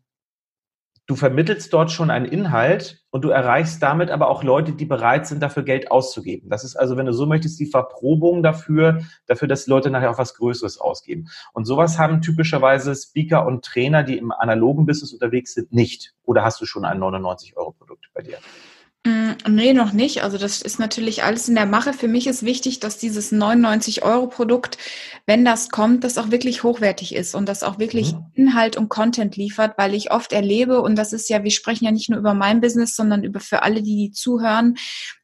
du 1.08 1.16
vermittelst 1.16 1.72
dort 1.72 1.90
schon 1.90 2.10
einen 2.10 2.26
Inhalt 2.26 3.02
und 3.10 3.22
du 3.24 3.30
erreichst 3.30 3.82
damit 3.82 4.10
aber 4.10 4.28
auch 4.28 4.44
Leute, 4.44 4.72
die 4.72 4.84
bereit 4.84 5.26
sind, 5.26 5.42
dafür 5.42 5.62
Geld 5.62 5.90
auszugeben. 5.90 6.50
Das 6.50 6.64
ist 6.64 6.76
also, 6.76 6.98
wenn 6.98 7.06
du 7.06 7.14
so 7.14 7.24
möchtest, 7.24 7.58
die 7.58 7.66
Verprobung 7.66 8.42
dafür, 8.42 9.00
dafür, 9.26 9.48
dass 9.48 9.66
Leute 9.66 9.90
nachher 9.90 10.10
auch 10.10 10.18
was 10.18 10.34
Größeres 10.34 10.78
ausgeben. 10.78 11.28
Und 11.54 11.64
sowas 11.64 11.98
haben 11.98 12.20
typischerweise 12.20 12.94
Speaker 12.94 13.46
und 13.46 13.64
Trainer, 13.64 14.04
die 14.04 14.18
im 14.18 14.32
analogen 14.32 14.84
Business 14.84 15.14
unterwegs 15.14 15.54
sind, 15.54 15.72
nicht. 15.72 16.14
Oder 16.24 16.44
hast 16.44 16.60
du 16.60 16.66
schon 16.66 16.84
ein 16.84 17.00
99-Euro-Produkt 17.00 18.10
bei 18.12 18.20
dir? 18.20 18.36
Mm, 19.08 19.36
nee, 19.48 19.72
noch 19.72 19.92
nicht. 19.92 20.22
Also 20.22 20.36
das 20.36 20.60
ist 20.60 20.78
natürlich 20.78 21.24
alles 21.24 21.48
in 21.48 21.54
der 21.54 21.64
Mache. 21.64 21.94
Für 21.94 22.08
mich 22.08 22.26
ist 22.26 22.42
wichtig, 22.42 22.78
dass 22.78 22.98
dieses 22.98 23.32
99-Euro-Produkt, 23.32 24.76
wenn 25.24 25.46
das 25.46 25.70
kommt, 25.70 26.04
das 26.04 26.18
auch 26.18 26.30
wirklich 26.30 26.62
hochwertig 26.62 27.14
ist 27.14 27.34
und 27.34 27.48
das 27.48 27.62
auch 27.62 27.78
wirklich 27.78 28.12
mhm. 28.12 28.26
Inhalt 28.34 28.76
und 28.76 28.90
Content 28.90 29.34
liefert, 29.36 29.78
weil 29.78 29.94
ich 29.94 30.10
oft 30.10 30.34
erlebe, 30.34 30.82
und 30.82 30.96
das 30.96 31.14
ist 31.14 31.30
ja, 31.30 31.42
wir 31.42 31.50
sprechen 31.50 31.86
ja 31.86 31.90
nicht 31.90 32.10
nur 32.10 32.18
über 32.18 32.34
mein 32.34 32.60
Business, 32.60 32.94
sondern 32.94 33.24
über 33.24 33.40
für 33.40 33.62
alle, 33.62 33.82
die, 33.82 33.96
die 33.96 34.12
zuhören, 34.12 34.74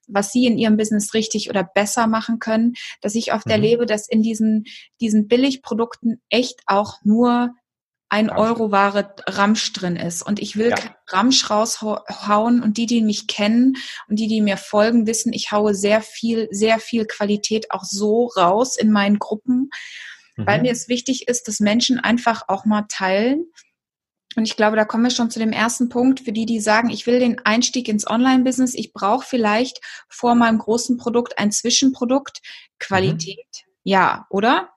was 0.07 0.33
sie 0.33 0.47
in 0.47 0.57
ihrem 0.57 0.79
Business 0.79 1.13
richtig 1.13 1.51
oder 1.51 1.63
besser 1.63 2.07
machen 2.07 2.39
können, 2.39 2.75
dass 3.03 3.15
ich 3.15 3.35
oft 3.35 3.47
mhm. 3.47 3.53
erlebe, 3.53 3.85
dass 3.85 4.09
in 4.09 4.23
diesen, 4.23 4.65
diesen 5.03 5.29
Billigprodukten 5.29 6.23
echt 6.31 6.63
auch 6.67 7.01
nur 7.05 7.55
ein 8.15 8.31
Euro 8.31 8.71
Ware 8.71 9.13
Ramsch 9.27 9.73
drin 9.73 9.97
ist. 9.97 10.23
Und 10.23 10.39
ich 10.39 10.57
will 10.57 10.71
ja. 10.71 10.77
Ramsch 11.09 11.51
raushauen 11.51 12.63
und 12.63 12.77
die, 12.77 12.87
die 12.87 13.03
mich 13.03 13.27
kennen 13.27 13.75
und 14.09 14.21
die, 14.21 14.29
die 14.29 14.41
mir 14.41 14.57
folgen, 14.57 15.09
wissen, 15.09 15.33
ich 15.33 15.51
haue 15.51 15.75
sehr 15.75 16.01
viel, 16.01 16.47
sehr 16.53 16.79
viel 16.79 17.07
Qualität 17.07 17.73
auch 17.73 17.83
so 17.83 18.27
raus 18.37 18.77
in 18.77 18.93
meinen 18.93 19.19
Gruppen, 19.19 19.71
mhm. 20.37 20.47
weil 20.47 20.63
mir 20.63 20.71
es 20.71 20.87
wichtig 20.87 21.27
ist, 21.27 21.49
dass 21.49 21.59
Menschen 21.59 21.99
einfach 21.99 22.45
auch 22.47 22.65
mal 22.65 22.85
teilen. 22.89 23.47
Und 24.37 24.45
ich 24.45 24.57
glaube, 24.57 24.77
da 24.77 24.85
kommen 24.85 25.03
wir 25.03 25.11
schon 25.11 25.31
zu 25.31 25.41
dem 25.41 25.53
ersten 25.53 25.89
Punkt 25.89 26.21
für 26.21 26.33
die, 26.33 26.47
die 26.47 26.61
sagen, 26.61 26.91
ich 26.91 27.09
will 27.09 27.19
den 27.19 27.41
Einstieg 27.45 27.89
ins 27.89 28.09
Online-Business. 28.09 28.75
Ich 28.75 28.93
brauche 28.93 29.27
vielleicht 29.27 29.81
vor 30.09 30.37
meinem 30.37 30.59
großen 30.59 30.99
Produkt 30.99 31.39
ein 31.39 31.51
Zwischenprodukt. 31.51 32.43
Qualität. 32.79 33.39
Mhm. 33.39 33.71
Ja, 33.83 34.27
oder? 34.31 34.74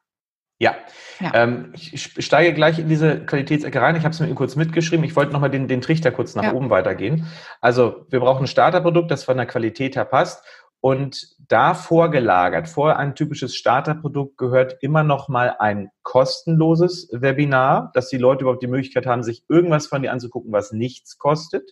Ja, 0.59 0.75
ja. 1.19 1.31
Ähm, 1.35 1.71
ich 1.75 2.15
steige 2.17 2.53
gleich 2.53 2.79
in 2.79 2.89
diese 2.89 3.23
Qualitätsecke 3.25 3.79
rein. 3.79 3.95
Ich 3.95 4.03
habe 4.03 4.13
es 4.13 4.19
mir 4.19 4.25
eben 4.25 4.35
kurz 4.35 4.55
mitgeschrieben. 4.55 5.05
Ich 5.05 5.15
wollte 5.15 5.31
nochmal 5.31 5.51
den, 5.51 5.67
den 5.67 5.81
Trichter 5.81 6.11
kurz 6.11 6.33
nach 6.35 6.45
ja. 6.45 6.53
oben 6.53 6.71
weitergehen. 6.71 7.27
Also 7.61 8.07
wir 8.09 8.19
brauchen 8.19 8.45
ein 8.45 8.47
Starterprodukt, 8.47 9.11
das 9.11 9.23
von 9.23 9.37
der 9.37 9.45
Qualität 9.45 9.95
her 9.95 10.05
passt. 10.05 10.43
Und 10.79 11.35
da 11.47 11.73
vorgelagert, 11.73 12.69
vor 12.69 12.97
ein 12.97 13.15
typisches 13.15 13.55
Starterprodukt 13.55 14.37
gehört 14.37 14.77
immer 14.81 15.03
noch 15.03 15.27
mal 15.27 15.55
ein 15.59 15.89
kostenloses 16.03 17.09
Webinar, 17.11 17.91
dass 17.93 18.09
die 18.09 18.17
Leute 18.17 18.43
überhaupt 18.43 18.61
die 18.61 18.67
Möglichkeit 18.67 19.05
haben, 19.05 19.23
sich 19.23 19.43
irgendwas 19.49 19.87
von 19.87 20.01
dir 20.01 20.11
anzugucken, 20.11 20.51
was 20.51 20.71
nichts 20.71 21.17
kostet. 21.17 21.71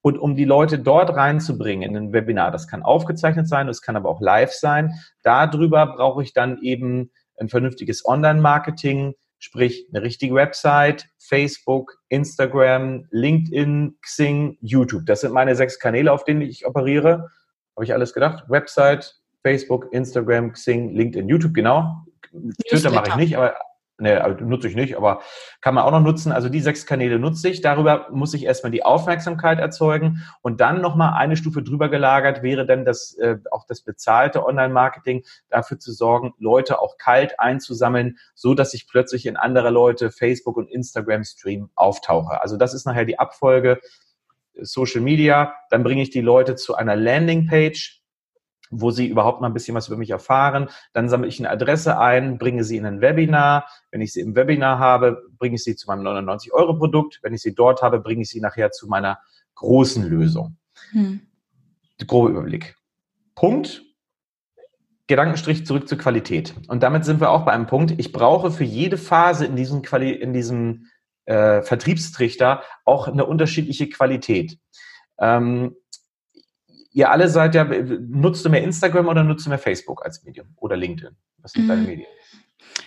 Und 0.00 0.18
um 0.18 0.36
die 0.36 0.44
Leute 0.44 0.78
dort 0.78 1.14
reinzubringen 1.14 1.90
in 1.90 1.96
ein 1.96 2.12
Webinar, 2.12 2.50
das 2.50 2.68
kann 2.68 2.82
aufgezeichnet 2.82 3.48
sein, 3.48 3.66
das 3.66 3.82
kann 3.82 3.96
aber 3.96 4.08
auch 4.08 4.20
live 4.20 4.52
sein, 4.52 4.92
darüber 5.22 5.86
brauche 5.86 6.22
ich 6.22 6.32
dann 6.32 6.62
eben 6.62 7.10
ein 7.40 7.48
vernünftiges 7.48 8.04
Online-Marketing, 8.06 9.14
sprich 9.38 9.86
eine 9.90 10.02
richtige 10.02 10.34
Website, 10.34 11.08
Facebook, 11.18 11.98
Instagram, 12.08 13.06
LinkedIn, 13.10 13.98
Xing, 14.02 14.58
YouTube. 14.60 15.06
Das 15.06 15.20
sind 15.20 15.32
meine 15.32 15.54
sechs 15.54 15.78
Kanäle, 15.78 16.12
auf 16.12 16.24
denen 16.24 16.42
ich 16.42 16.66
operiere. 16.66 17.30
Habe 17.76 17.84
ich 17.84 17.92
alles 17.92 18.12
gedacht? 18.12 18.44
Website, 18.48 19.14
Facebook, 19.42 19.92
Instagram, 19.92 20.52
Xing, 20.52 20.94
LinkedIn, 20.94 21.28
YouTube, 21.28 21.54
genau. 21.54 22.04
Twitter 22.68 22.90
mache 22.90 23.10
ich 23.10 23.16
nicht, 23.16 23.36
aber 23.36 23.54
Also 24.00 24.44
nutze 24.44 24.68
ich 24.68 24.76
nicht, 24.76 24.96
aber 24.96 25.22
kann 25.60 25.74
man 25.74 25.84
auch 25.84 25.90
noch 25.90 26.00
nutzen. 26.00 26.30
Also 26.30 26.48
die 26.48 26.60
sechs 26.60 26.86
Kanäle 26.86 27.18
nutze 27.18 27.48
ich. 27.48 27.62
Darüber 27.62 28.06
muss 28.12 28.32
ich 28.32 28.44
erstmal 28.44 28.70
die 28.70 28.84
Aufmerksamkeit 28.84 29.58
erzeugen 29.58 30.22
und 30.40 30.60
dann 30.60 30.80
nochmal 30.80 31.14
eine 31.14 31.36
Stufe 31.36 31.62
drüber 31.62 31.88
gelagert 31.88 32.42
wäre 32.42 32.64
dann 32.64 32.84
das, 32.84 33.14
äh, 33.18 33.38
auch 33.50 33.64
das 33.66 33.82
bezahlte 33.82 34.46
Online-Marketing, 34.46 35.24
dafür 35.48 35.80
zu 35.80 35.92
sorgen, 35.92 36.32
Leute 36.38 36.80
auch 36.80 36.96
kalt 36.96 37.40
einzusammeln, 37.40 38.18
so 38.34 38.54
dass 38.54 38.72
ich 38.72 38.86
plötzlich 38.86 39.26
in 39.26 39.36
andere 39.36 39.70
Leute 39.70 40.12
Facebook 40.12 40.56
und 40.56 40.70
Instagram 40.70 41.24
Stream 41.24 41.70
auftauche. 41.74 42.40
Also 42.40 42.56
das 42.56 42.74
ist 42.74 42.86
nachher 42.86 43.04
die 43.04 43.18
Abfolge 43.18 43.80
Social 44.60 45.00
Media. 45.00 45.54
Dann 45.70 45.82
bringe 45.82 46.02
ich 46.02 46.10
die 46.10 46.20
Leute 46.20 46.54
zu 46.54 46.74
einer 46.76 46.96
Landingpage, 46.96 48.00
wo 48.70 48.90
sie 48.90 49.06
überhaupt 49.06 49.40
mal 49.40 49.48
ein 49.48 49.54
bisschen 49.54 49.74
was 49.74 49.88
über 49.88 49.96
mich 49.96 50.10
erfahren. 50.10 50.68
Dann 50.92 51.08
sammle 51.08 51.28
ich 51.28 51.38
eine 51.38 51.50
Adresse 51.50 51.98
ein, 51.98 52.38
bringe 52.38 52.64
sie 52.64 52.76
in 52.76 52.86
ein 52.86 53.00
Webinar. 53.00 53.66
Wenn 53.90 54.00
ich 54.00 54.12
sie 54.12 54.20
im 54.20 54.34
Webinar 54.34 54.78
habe, 54.78 55.22
bringe 55.38 55.56
ich 55.56 55.64
sie 55.64 55.76
zu 55.76 55.86
meinem 55.88 56.06
99-Euro-Produkt. 56.06 57.20
Wenn 57.22 57.34
ich 57.34 57.42
sie 57.42 57.54
dort 57.54 57.82
habe, 57.82 58.00
bringe 58.00 58.22
ich 58.22 58.28
sie 58.28 58.40
nachher 58.40 58.70
zu 58.70 58.88
meiner 58.88 59.18
großen 59.54 60.04
Lösung. 60.04 60.56
Hm. 60.92 61.20
Grober 62.06 62.30
Überblick. 62.30 62.76
Punkt. 63.34 63.82
Gedankenstrich 65.08 65.64
zurück 65.64 65.88
zur 65.88 65.96
Qualität. 65.96 66.54
Und 66.68 66.82
damit 66.82 67.04
sind 67.04 67.20
wir 67.20 67.30
auch 67.30 67.46
bei 67.46 67.52
einem 67.52 67.66
Punkt. 67.66 67.94
Ich 67.98 68.12
brauche 68.12 68.50
für 68.50 68.64
jede 68.64 68.98
Phase 68.98 69.46
in 69.46 69.56
diesem, 69.56 69.80
Quali 69.80 70.12
in 70.12 70.34
diesem 70.34 70.86
äh, 71.24 71.62
Vertriebstrichter 71.62 72.62
auch 72.84 73.08
eine 73.08 73.24
unterschiedliche 73.24 73.88
Qualität. 73.88 74.58
Ähm, 75.18 75.76
ihr 76.90 77.10
alle 77.10 77.28
seid 77.28 77.54
ja, 77.54 77.64
nutzt 77.64 78.44
du 78.44 78.48
mehr 78.48 78.62
Instagram 78.62 79.08
oder 79.08 79.24
nutzt 79.24 79.46
du 79.46 79.50
mehr 79.50 79.58
Facebook 79.58 80.04
als 80.04 80.24
Medium 80.24 80.48
oder 80.56 80.76
LinkedIn? 80.76 81.16
Was 81.38 81.52
sind 81.52 81.64
mhm. 81.64 81.68
deine 81.68 81.82
Medien? 81.82 82.08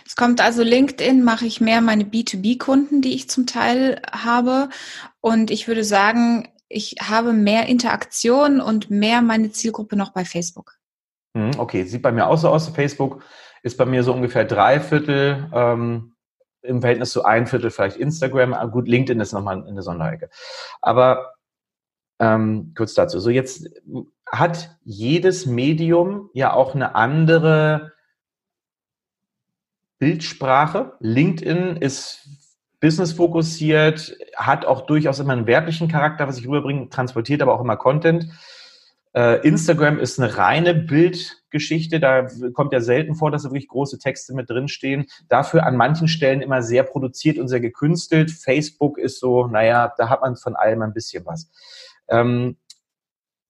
Es 0.06 0.16
kommt 0.16 0.40
also 0.40 0.62
LinkedIn, 0.62 1.24
mache 1.24 1.46
ich 1.46 1.60
mehr 1.60 1.80
meine 1.80 2.04
B2B-Kunden, 2.04 3.00
die 3.00 3.14
ich 3.14 3.30
zum 3.30 3.46
Teil 3.46 4.00
habe. 4.12 4.68
Und 5.20 5.50
ich 5.50 5.68
würde 5.68 5.84
sagen, 5.84 6.48
ich 6.68 6.96
habe 7.02 7.32
mehr 7.32 7.66
Interaktion 7.66 8.60
und 8.60 8.90
mehr 8.90 9.22
meine 9.22 9.52
Zielgruppe 9.52 9.96
noch 9.96 10.12
bei 10.12 10.24
Facebook. 10.24 10.78
Mhm, 11.34 11.52
okay, 11.58 11.84
sieht 11.84 12.02
bei 12.02 12.12
mir 12.12 12.26
auch 12.26 12.36
so 12.36 12.48
aus. 12.48 12.68
Facebook 12.68 13.24
ist 13.62 13.78
bei 13.78 13.86
mir 13.86 14.02
so 14.02 14.12
ungefähr 14.12 14.44
drei 14.44 14.80
Viertel 14.80 15.48
ähm, 15.52 16.14
im 16.62 16.80
Verhältnis 16.80 17.10
zu 17.10 17.24
ein 17.24 17.46
Viertel 17.46 17.70
vielleicht 17.70 17.96
Instagram. 17.96 18.54
Ah, 18.54 18.66
gut, 18.66 18.88
LinkedIn 18.88 19.20
ist 19.20 19.32
nochmal 19.32 19.64
eine 19.66 19.82
Sonderecke. 19.82 20.30
Aber 20.80 21.32
ähm, 22.22 22.72
kurz 22.76 22.94
dazu. 22.94 23.18
So 23.18 23.30
jetzt 23.30 23.68
hat 24.30 24.78
jedes 24.84 25.44
Medium 25.44 26.30
ja 26.32 26.54
auch 26.54 26.74
eine 26.74 26.94
andere 26.94 27.92
Bildsprache. 29.98 30.92
LinkedIn 31.00 31.76
ist 31.76 32.28
business-fokussiert, 32.80 34.16
hat 34.36 34.64
auch 34.66 34.86
durchaus 34.86 35.18
immer 35.18 35.32
einen 35.32 35.46
werblichen 35.46 35.88
Charakter, 35.88 36.26
was 36.28 36.38
ich 36.38 36.46
rüberbringe, 36.46 36.88
transportiert 36.88 37.42
aber 37.42 37.54
auch 37.54 37.60
immer 37.60 37.76
Content. 37.76 38.26
Äh, 39.14 39.46
Instagram 39.46 39.98
ist 39.98 40.18
eine 40.18 40.36
reine 40.38 40.74
Bildgeschichte. 40.74 42.00
Da 42.00 42.26
kommt 42.54 42.72
ja 42.72 42.80
selten 42.80 43.14
vor, 43.14 43.30
dass 43.30 43.42
da 43.42 43.50
wirklich 43.50 43.68
große 43.68 43.98
Texte 43.98 44.32
mit 44.32 44.48
drinstehen. 44.48 45.06
Dafür 45.28 45.66
an 45.66 45.76
manchen 45.76 46.08
Stellen 46.08 46.40
immer 46.40 46.62
sehr 46.62 46.82
produziert 46.84 47.38
und 47.38 47.48
sehr 47.48 47.60
gekünstelt. 47.60 48.30
Facebook 48.30 48.96
ist 48.98 49.20
so, 49.20 49.46
naja, 49.46 49.92
da 49.98 50.08
hat 50.08 50.22
man 50.22 50.36
von 50.36 50.56
allem 50.56 50.82
ein 50.82 50.94
bisschen 50.94 51.26
was. 51.26 51.50
Ähm, 52.12 52.58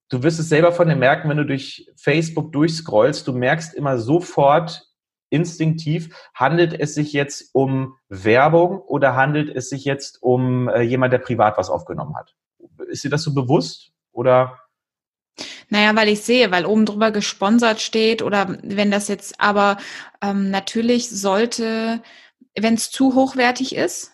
du 0.09 0.23
wirst 0.23 0.39
es 0.39 0.49
selber 0.49 0.71
von 0.71 0.87
dir 0.87 0.95
merken, 0.95 1.29
wenn 1.29 1.37
du 1.37 1.45
durch 1.45 1.91
Facebook 1.95 2.51
durchscrollst. 2.51 3.27
Du 3.27 3.33
merkst 3.33 3.75
immer 3.75 3.99
sofort, 3.99 4.87
instinktiv, 5.33 6.15
handelt 6.35 6.79
es 6.79 6.93
sich 6.93 7.11
jetzt 7.11 7.49
um 7.53 7.97
Werbung 8.07 8.79
oder 8.79 9.15
handelt 9.15 9.53
es 9.53 9.69
sich 9.69 9.83
jetzt 9.83 10.21
um 10.21 10.69
äh, 10.69 10.81
jemand, 10.81 11.11
der 11.11 11.17
privat 11.17 11.57
was 11.57 11.69
aufgenommen 11.69 12.15
hat? 12.15 12.35
Ist 12.87 13.03
dir 13.03 13.09
das 13.09 13.23
so 13.23 13.33
bewusst 13.33 13.91
oder? 14.11 14.59
Naja, 15.69 15.95
weil 15.95 16.09
ich 16.09 16.21
sehe, 16.21 16.51
weil 16.51 16.67
oben 16.67 16.85
drüber 16.85 17.09
gesponsert 17.09 17.81
steht 17.81 18.21
oder 18.21 18.59
wenn 18.61 18.91
das 18.91 19.07
jetzt 19.07 19.41
aber 19.41 19.77
ähm, 20.21 20.51
natürlich 20.51 21.09
sollte, 21.09 22.03
wenn 22.55 22.75
es 22.75 22.91
zu 22.91 23.15
hochwertig 23.15 23.75
ist, 23.75 24.11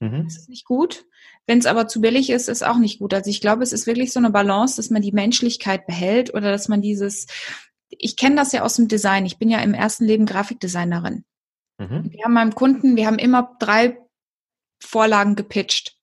mhm. 0.00 0.26
ist 0.26 0.38
es 0.38 0.48
nicht 0.48 0.64
gut. 0.64 1.04
Wenn 1.46 1.58
es 1.58 1.66
aber 1.66 1.88
zu 1.88 2.00
billig 2.00 2.30
ist, 2.30 2.48
ist 2.48 2.64
auch 2.64 2.78
nicht 2.78 2.98
gut. 2.98 3.12
Also 3.12 3.28
ich 3.28 3.40
glaube, 3.40 3.62
es 3.62 3.72
ist 3.72 3.86
wirklich 3.86 4.12
so 4.12 4.18
eine 4.18 4.30
Balance, 4.30 4.76
dass 4.76 4.90
man 4.90 5.02
die 5.02 5.12
Menschlichkeit 5.12 5.86
behält 5.86 6.32
oder 6.32 6.50
dass 6.50 6.68
man 6.68 6.80
dieses, 6.80 7.26
ich 7.88 8.16
kenne 8.16 8.36
das 8.36 8.52
ja 8.52 8.62
aus 8.62 8.76
dem 8.76 8.88
Design. 8.88 9.26
Ich 9.26 9.38
bin 9.38 9.50
ja 9.50 9.60
im 9.60 9.74
ersten 9.74 10.04
Leben 10.04 10.26
Grafikdesignerin. 10.26 11.24
Mhm. 11.78 12.10
Wir 12.10 12.24
haben 12.24 12.32
meinem 12.32 12.54
Kunden, 12.54 12.96
wir 12.96 13.06
haben 13.06 13.18
immer 13.18 13.56
drei 13.58 13.98
Vorlagen 14.82 15.36
gepitcht. 15.36 15.93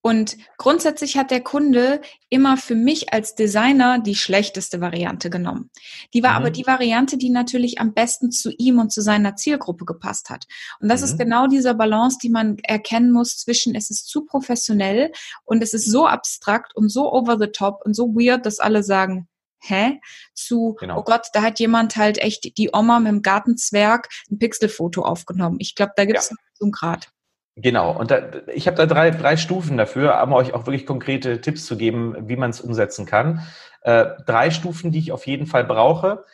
Und 0.00 0.36
grundsätzlich 0.58 1.16
hat 1.16 1.30
der 1.30 1.42
Kunde 1.42 2.00
immer 2.28 2.56
für 2.56 2.76
mich 2.76 3.12
als 3.12 3.34
Designer 3.34 3.98
die 3.98 4.14
schlechteste 4.14 4.80
Variante 4.80 5.28
genommen. 5.28 5.70
Die 6.14 6.22
war 6.22 6.30
mhm. 6.30 6.36
aber 6.36 6.50
die 6.50 6.66
Variante, 6.66 7.18
die 7.18 7.30
natürlich 7.30 7.80
am 7.80 7.94
besten 7.94 8.30
zu 8.30 8.52
ihm 8.56 8.78
und 8.78 8.92
zu 8.92 9.02
seiner 9.02 9.34
Zielgruppe 9.34 9.84
gepasst 9.84 10.30
hat. 10.30 10.46
Und 10.80 10.88
das 10.88 11.00
mhm. 11.00 11.04
ist 11.04 11.18
genau 11.18 11.46
dieser 11.48 11.74
Balance, 11.74 12.18
die 12.22 12.30
man 12.30 12.58
erkennen 12.62 13.10
muss 13.10 13.38
zwischen 13.38 13.74
es 13.74 13.90
ist 13.90 14.08
zu 14.08 14.24
professionell 14.24 15.10
und 15.44 15.62
es 15.62 15.74
ist 15.74 15.90
so 15.90 16.06
abstrakt 16.06 16.76
und 16.76 16.90
so 16.90 17.12
over 17.12 17.36
the 17.38 17.48
top 17.48 17.80
und 17.84 17.94
so 17.94 18.14
weird, 18.14 18.46
dass 18.46 18.60
alle 18.60 18.84
sagen, 18.84 19.28
hä? 19.60 20.00
Zu, 20.34 20.76
genau. 20.78 21.00
oh 21.00 21.02
Gott, 21.02 21.26
da 21.32 21.42
hat 21.42 21.58
jemand 21.58 21.96
halt 21.96 22.18
echt 22.18 22.56
die 22.56 22.70
Oma 22.72 23.00
mit 23.00 23.10
dem 23.10 23.22
Gartenzwerg 23.22 24.08
ein 24.30 24.38
Pixelfoto 24.38 25.02
aufgenommen. 25.02 25.56
Ich 25.58 25.74
glaube, 25.74 25.92
da 25.96 26.04
gibt 26.04 26.18
es 26.18 26.30
ja. 26.30 26.36
einen 26.60 26.70
Grad. 26.70 27.10
Genau, 27.60 27.90
und 27.90 28.12
da, 28.12 28.22
ich 28.54 28.68
habe 28.68 28.76
da 28.76 28.86
drei, 28.86 29.10
drei 29.10 29.36
Stufen 29.36 29.76
dafür, 29.76 30.22
um 30.22 30.32
euch 30.32 30.54
auch 30.54 30.66
wirklich 30.66 30.86
konkrete 30.86 31.40
Tipps 31.40 31.66
zu 31.66 31.76
geben, 31.76 32.14
wie 32.28 32.36
man 32.36 32.50
es 32.50 32.60
umsetzen 32.60 33.04
kann. 33.04 33.40
Äh, 33.82 34.06
drei 34.26 34.50
Stufen, 34.52 34.92
die 34.92 35.00
ich 35.00 35.10
auf 35.10 35.26
jeden 35.26 35.46
Fall 35.46 35.64
brauche. 35.64 36.24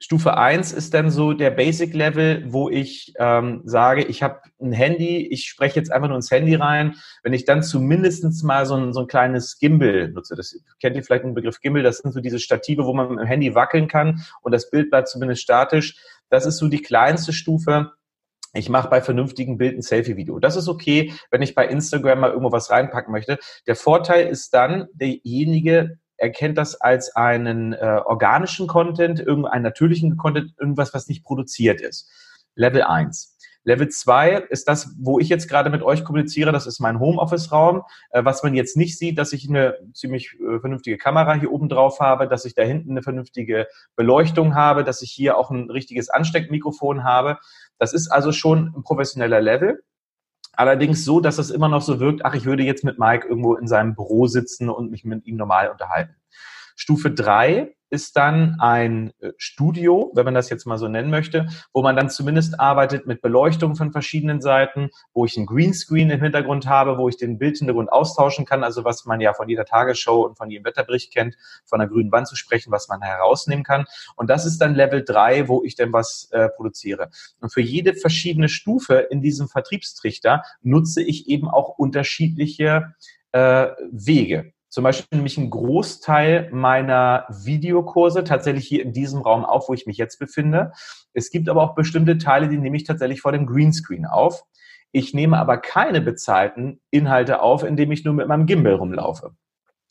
Stufe 0.00 0.36
eins 0.36 0.72
ist 0.72 0.94
dann 0.94 1.12
so 1.12 1.34
der 1.34 1.52
Basic 1.52 1.94
Level, 1.94 2.42
wo 2.48 2.68
ich 2.68 3.14
ähm, 3.20 3.60
sage, 3.64 4.02
ich 4.02 4.24
habe 4.24 4.40
ein 4.60 4.72
Handy, 4.72 5.28
ich 5.28 5.44
spreche 5.44 5.76
jetzt 5.78 5.92
einfach 5.92 6.08
nur 6.08 6.16
ins 6.16 6.32
Handy 6.32 6.56
rein. 6.56 6.96
Wenn 7.22 7.32
ich 7.32 7.44
dann 7.44 7.62
zumindest 7.62 8.42
mal 8.42 8.66
so 8.66 8.74
ein, 8.74 8.92
so 8.92 9.02
ein 9.02 9.06
kleines 9.06 9.60
Gimbal 9.60 10.08
nutze, 10.08 10.34
das 10.34 10.58
kennt 10.80 10.96
ihr 10.96 11.04
vielleicht 11.04 11.22
den 11.22 11.34
Begriff 11.34 11.60
Gimbal, 11.60 11.84
das 11.84 11.98
sind 11.98 12.10
so 12.10 12.20
diese 12.20 12.40
Stative, 12.40 12.84
wo 12.84 12.92
man 12.92 13.08
mit 13.10 13.20
dem 13.20 13.26
Handy 13.28 13.54
wackeln 13.54 13.86
kann 13.86 14.24
und 14.40 14.50
das 14.50 14.68
Bild 14.68 14.90
bleibt 14.90 15.06
zumindest 15.06 15.42
statisch. 15.42 15.96
Das 16.28 16.44
ist 16.44 16.56
so 16.56 16.66
die 16.66 16.82
kleinste 16.82 17.32
Stufe 17.32 17.92
ich 18.54 18.68
mache 18.68 18.88
bei 18.88 19.00
vernünftigen 19.00 19.56
Bild 19.56 19.76
ein 19.76 19.82
Selfie-Video. 19.82 20.38
Das 20.38 20.56
ist 20.56 20.68
okay, 20.68 21.12
wenn 21.30 21.42
ich 21.42 21.54
bei 21.54 21.66
Instagram 21.66 22.20
mal 22.20 22.30
irgendwo 22.30 22.52
was 22.52 22.70
reinpacken 22.70 23.12
möchte. 23.12 23.38
Der 23.66 23.76
Vorteil 23.76 24.28
ist 24.28 24.52
dann, 24.54 24.88
derjenige 24.92 25.98
erkennt 26.16 26.56
das 26.58 26.80
als 26.80 27.16
einen 27.16 27.72
äh, 27.72 28.00
organischen 28.04 28.68
Content, 28.68 29.18
irgendeinen 29.20 29.62
natürlichen 29.62 30.16
Content, 30.16 30.52
irgendwas, 30.58 30.94
was 30.94 31.08
nicht 31.08 31.24
produziert 31.24 31.80
ist. 31.80 32.08
Level 32.54 32.82
1. 32.82 33.36
Level 33.64 33.88
2 33.88 34.46
ist 34.50 34.68
das, 34.68 34.94
wo 34.98 35.18
ich 35.18 35.28
jetzt 35.28 35.48
gerade 35.48 35.70
mit 35.70 35.82
euch 35.82 36.04
kommuniziere. 36.04 36.52
Das 36.52 36.66
ist 36.66 36.80
mein 36.80 36.98
Homeoffice-Raum. 36.98 37.82
Äh, 38.10 38.24
was 38.24 38.42
man 38.42 38.54
jetzt 38.54 38.76
nicht 38.76 38.98
sieht, 38.98 39.18
dass 39.18 39.32
ich 39.32 39.48
eine 39.48 39.76
ziemlich 39.94 40.34
äh, 40.40 40.58
vernünftige 40.58 40.98
Kamera 40.98 41.34
hier 41.34 41.52
oben 41.52 41.68
drauf 41.68 42.00
habe, 42.00 42.26
dass 42.26 42.44
ich 42.44 42.54
da 42.54 42.62
hinten 42.62 42.90
eine 42.92 43.02
vernünftige 43.02 43.68
Beleuchtung 43.96 44.54
habe, 44.54 44.84
dass 44.84 45.02
ich 45.02 45.12
hier 45.12 45.36
auch 45.36 45.50
ein 45.50 45.70
richtiges 45.70 46.10
Ansteckmikrofon 46.10 47.04
habe. 47.04 47.38
Das 47.78 47.92
ist 47.92 48.08
also 48.08 48.32
schon 48.32 48.74
ein 48.76 48.82
professioneller 48.82 49.40
Level. 49.40 49.82
Allerdings 50.54 51.04
so, 51.04 51.20
dass 51.20 51.38
es 51.38 51.50
immer 51.50 51.68
noch 51.68 51.80
so 51.80 51.98
wirkt, 51.98 52.24
ach, 52.24 52.34
ich 52.34 52.44
würde 52.44 52.62
jetzt 52.62 52.84
mit 52.84 52.98
Mike 52.98 53.26
irgendwo 53.26 53.54
in 53.54 53.66
seinem 53.66 53.94
Büro 53.94 54.26
sitzen 54.26 54.68
und 54.68 54.90
mich 54.90 55.04
mit 55.04 55.24
ihm 55.26 55.36
normal 55.36 55.70
unterhalten. 55.70 56.14
Stufe 56.76 57.10
drei 57.10 57.74
ist 57.92 58.16
dann 58.16 58.56
ein 58.58 59.12
äh, 59.20 59.32
Studio, 59.36 60.10
wenn 60.14 60.24
man 60.24 60.32
das 60.32 60.48
jetzt 60.48 60.64
mal 60.64 60.78
so 60.78 60.88
nennen 60.88 61.10
möchte, 61.10 61.46
wo 61.74 61.82
man 61.82 61.94
dann 61.94 62.08
zumindest 62.08 62.58
arbeitet 62.58 63.06
mit 63.06 63.20
Beleuchtung 63.20 63.76
von 63.76 63.92
verschiedenen 63.92 64.40
Seiten, 64.40 64.88
wo 65.12 65.26
ich 65.26 65.36
einen 65.36 65.44
Greenscreen 65.44 66.08
im 66.08 66.22
Hintergrund 66.22 66.66
habe, 66.66 66.96
wo 66.96 67.10
ich 67.10 67.18
den 67.18 67.38
Bildhintergrund 67.38 67.92
austauschen 67.92 68.46
kann, 68.46 68.64
also 68.64 68.84
was 68.84 69.04
man 69.04 69.20
ja 69.20 69.34
von 69.34 69.46
jeder 69.46 69.66
Tagesshow 69.66 70.22
und 70.22 70.38
von 70.38 70.50
jedem 70.50 70.64
Wetterbericht 70.64 71.12
kennt, 71.12 71.36
von 71.66 71.82
einer 71.82 71.90
grünen 71.90 72.10
Wand 72.10 72.28
zu 72.28 72.34
sprechen, 72.34 72.72
was 72.72 72.88
man 72.88 73.02
herausnehmen 73.02 73.62
kann. 73.62 73.84
Und 74.16 74.30
das 74.30 74.46
ist 74.46 74.58
dann 74.62 74.74
Level 74.74 75.04
3, 75.04 75.48
wo 75.48 75.62
ich 75.62 75.76
dann 75.76 75.92
was 75.92 76.30
äh, 76.32 76.48
produziere. 76.48 77.10
Und 77.40 77.52
für 77.52 77.60
jede 77.60 77.92
verschiedene 77.92 78.48
Stufe 78.48 78.94
in 79.10 79.20
diesem 79.20 79.48
Vertriebstrichter 79.48 80.42
nutze 80.62 81.02
ich 81.02 81.28
eben 81.28 81.46
auch 81.46 81.76
unterschiedliche 81.76 82.94
äh, 83.32 83.68
Wege 83.90 84.51
zum 84.72 84.84
Beispiel 84.84 85.18
nämlich 85.18 85.36
einen 85.36 85.50
Großteil 85.50 86.48
meiner 86.50 87.26
Videokurse 87.28 88.24
tatsächlich 88.24 88.66
hier 88.66 88.82
in 88.82 88.94
diesem 88.94 89.20
Raum 89.20 89.44
auf, 89.44 89.68
wo 89.68 89.74
ich 89.74 89.84
mich 89.84 89.98
jetzt 89.98 90.18
befinde. 90.18 90.72
Es 91.12 91.30
gibt 91.30 91.50
aber 91.50 91.62
auch 91.62 91.74
bestimmte 91.74 92.16
Teile, 92.16 92.48
die 92.48 92.56
nehme 92.56 92.78
ich 92.78 92.84
tatsächlich 92.84 93.20
vor 93.20 93.32
dem 93.32 93.44
Greenscreen 93.44 94.06
auf. 94.06 94.44
Ich 94.90 95.12
nehme 95.12 95.36
aber 95.38 95.58
keine 95.58 96.00
bezahlten 96.00 96.80
Inhalte 96.90 97.42
auf, 97.42 97.64
indem 97.64 97.92
ich 97.92 98.06
nur 98.06 98.14
mit 98.14 98.28
meinem 98.28 98.46
Gimbal 98.46 98.76
rumlaufe. 98.76 99.36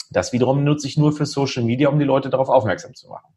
Das 0.09 0.33
wiederum 0.33 0.63
nutze 0.63 0.87
ich 0.87 0.97
nur 0.97 1.13
für 1.13 1.27
Social 1.27 1.63
Media, 1.63 1.87
um 1.89 1.99
die 1.99 2.05
Leute 2.05 2.31
darauf 2.31 2.49
aufmerksam 2.49 2.95
zu 2.95 3.07
machen. 3.07 3.35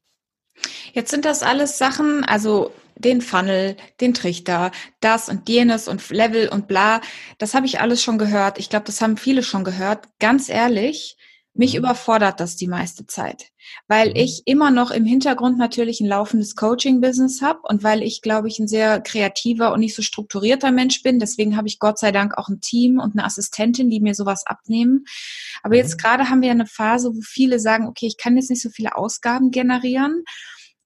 Jetzt 0.94 1.10
sind 1.10 1.26
das 1.26 1.42
alles 1.42 1.76
Sachen, 1.76 2.24
also 2.24 2.72
den 2.94 3.20
Funnel, 3.20 3.76
den 4.00 4.14
Trichter, 4.14 4.70
das 5.00 5.28
und 5.28 5.46
jenes 5.46 5.88
und 5.88 6.08
Level 6.08 6.48
und 6.48 6.68
bla. 6.68 7.02
Das 7.36 7.52
habe 7.52 7.66
ich 7.66 7.82
alles 7.82 8.02
schon 8.02 8.16
gehört. 8.16 8.58
Ich 8.58 8.70
glaube, 8.70 8.86
das 8.86 9.02
haben 9.02 9.18
viele 9.18 9.42
schon 9.42 9.64
gehört. 9.64 10.08
Ganz 10.20 10.48
ehrlich, 10.48 11.18
mich 11.54 11.72
mhm. 11.72 11.78
überfordert 11.78 12.40
das 12.40 12.56
die 12.56 12.66
meiste 12.66 13.06
Zeit, 13.06 13.50
weil 13.88 14.10
mhm. 14.10 14.16
ich 14.16 14.42
immer 14.44 14.70
noch 14.70 14.90
im 14.90 15.04
Hintergrund 15.04 15.56
natürlich 15.56 16.00
ein 16.00 16.08
laufendes 16.08 16.56
Coaching-Business 16.56 17.40
habe 17.40 17.60
und 17.62 17.82
weil 17.82 18.02
ich, 18.02 18.20
glaube 18.20 18.48
ich, 18.48 18.58
ein 18.58 18.68
sehr 18.68 19.00
kreativer 19.00 19.72
und 19.72 19.80
nicht 19.80 19.94
so 19.94 20.02
strukturierter 20.02 20.72
Mensch 20.72 21.02
bin. 21.02 21.18
Deswegen 21.18 21.56
habe 21.56 21.68
ich 21.68 21.78
Gott 21.78 21.98
sei 21.98 22.12
Dank 22.12 22.36
auch 22.36 22.48
ein 22.48 22.60
Team 22.60 22.98
und 22.98 23.16
eine 23.16 23.24
Assistentin, 23.24 23.88
die 23.88 24.00
mir 24.00 24.14
sowas 24.14 24.44
abnehmen. 24.46 25.04
Aber 25.62 25.74
mhm. 25.74 25.80
jetzt 25.80 25.98
gerade 25.98 26.28
haben 26.28 26.42
wir 26.42 26.50
eine 26.50 26.66
Phase, 26.66 27.14
wo 27.14 27.20
viele 27.22 27.60
sagen, 27.60 27.86
okay, 27.86 28.06
ich 28.06 28.16
kann 28.16 28.36
jetzt 28.36 28.50
nicht 28.50 28.62
so 28.62 28.70
viele 28.70 28.96
Ausgaben 28.96 29.50
generieren. 29.50 30.24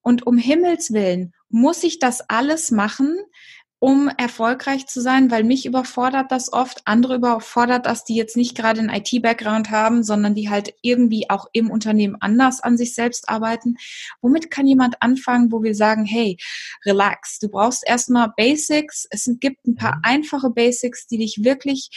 Und 0.03 0.27
um 0.27 0.39
Himmels 0.39 0.93
Willen 0.93 1.33
muss 1.49 1.83
ich 1.83 1.99
das 1.99 2.29
alles 2.29 2.71
machen, 2.71 3.17
um 3.81 4.09
erfolgreich 4.17 4.87
zu 4.87 5.01
sein, 5.01 5.31
weil 5.31 5.45
mich 5.45 5.65
überfordert 5.65 6.33
das 6.33 6.53
oft, 6.53 6.83
andere 6.85 7.15
überfordert 7.15 7.87
das, 7.87 8.05
die 8.05 8.17
jetzt 8.17 8.37
nicht 8.37 8.57
gerade 8.57 8.81
einen 8.81 8.91
IT-Background 8.91 9.71
haben, 9.71 10.03
sondern 10.03 10.35
die 10.35 10.51
halt 10.51 10.75
irgendwie 10.83 11.31
auch 11.31 11.47
im 11.53 11.71
Unternehmen 11.71 12.17
anders 12.21 12.61
an 12.61 12.77
sich 12.77 12.95
selbst 12.95 13.29
arbeiten. 13.29 13.77
Womit 14.21 14.51
kann 14.51 14.67
jemand 14.67 15.01
anfangen, 15.01 15.53
wo 15.53 15.63
wir 15.63 15.77
sagen, 15.77 16.05
hey, 16.05 16.37
relax, 16.85 17.39
du 17.39 17.49
brauchst 17.49 17.87
erstmal 17.87 18.33
Basics, 18.37 19.07
es 19.11 19.31
gibt 19.39 19.67
ein 19.67 19.77
paar 19.77 19.97
mhm. 19.97 20.03
einfache 20.03 20.51
Basics, 20.51 21.07
die 21.07 21.19
dich 21.19 21.45
wirklich 21.45 21.91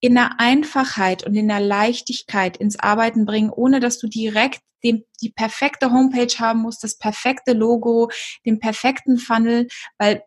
in 0.00 0.14
der 0.14 0.38
Einfachheit 0.38 1.24
und 1.24 1.34
in 1.34 1.48
der 1.48 1.60
Leichtigkeit 1.60 2.56
ins 2.56 2.78
Arbeiten 2.78 3.24
bringen, 3.24 3.50
ohne 3.50 3.80
dass 3.80 3.98
du 3.98 4.08
direkt 4.08 4.60
den, 4.84 5.04
die 5.22 5.30
perfekte 5.30 5.92
Homepage 5.92 6.34
haben 6.38 6.60
musst, 6.60 6.82
das 6.82 6.98
perfekte 6.98 7.52
Logo, 7.52 8.10
den 8.44 8.58
perfekten 8.58 9.16
Funnel, 9.16 9.68
weil 9.98 10.24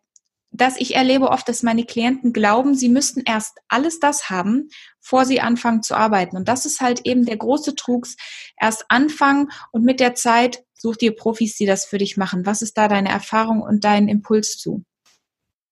dass 0.56 0.76
ich 0.78 0.94
erlebe 0.94 1.30
oft, 1.30 1.48
dass 1.48 1.62
meine 1.62 1.84
Klienten 1.84 2.32
glauben, 2.32 2.74
sie 2.74 2.88
müssten 2.88 3.22
erst 3.24 3.58
alles 3.68 4.00
das 4.00 4.30
haben, 4.30 4.68
vor 5.00 5.24
sie 5.24 5.40
anfangen 5.40 5.82
zu 5.82 5.94
arbeiten. 5.94 6.36
Und 6.36 6.48
das 6.48 6.66
ist 6.66 6.80
halt 6.80 7.02
eben 7.04 7.24
der 7.24 7.36
große 7.36 7.74
Trugs. 7.74 8.16
Erst 8.60 8.86
anfangen 8.88 9.50
und 9.72 9.84
mit 9.84 10.00
der 10.00 10.14
Zeit 10.14 10.64
such 10.74 10.96
dir 10.96 11.14
Profis, 11.14 11.56
die 11.56 11.66
das 11.66 11.84
für 11.84 11.98
dich 11.98 12.16
machen. 12.16 12.46
Was 12.46 12.62
ist 12.62 12.76
da 12.76 12.88
deine 12.88 13.10
Erfahrung 13.10 13.62
und 13.62 13.84
dein 13.84 14.08
Impuls 14.08 14.58
zu? 14.58 14.84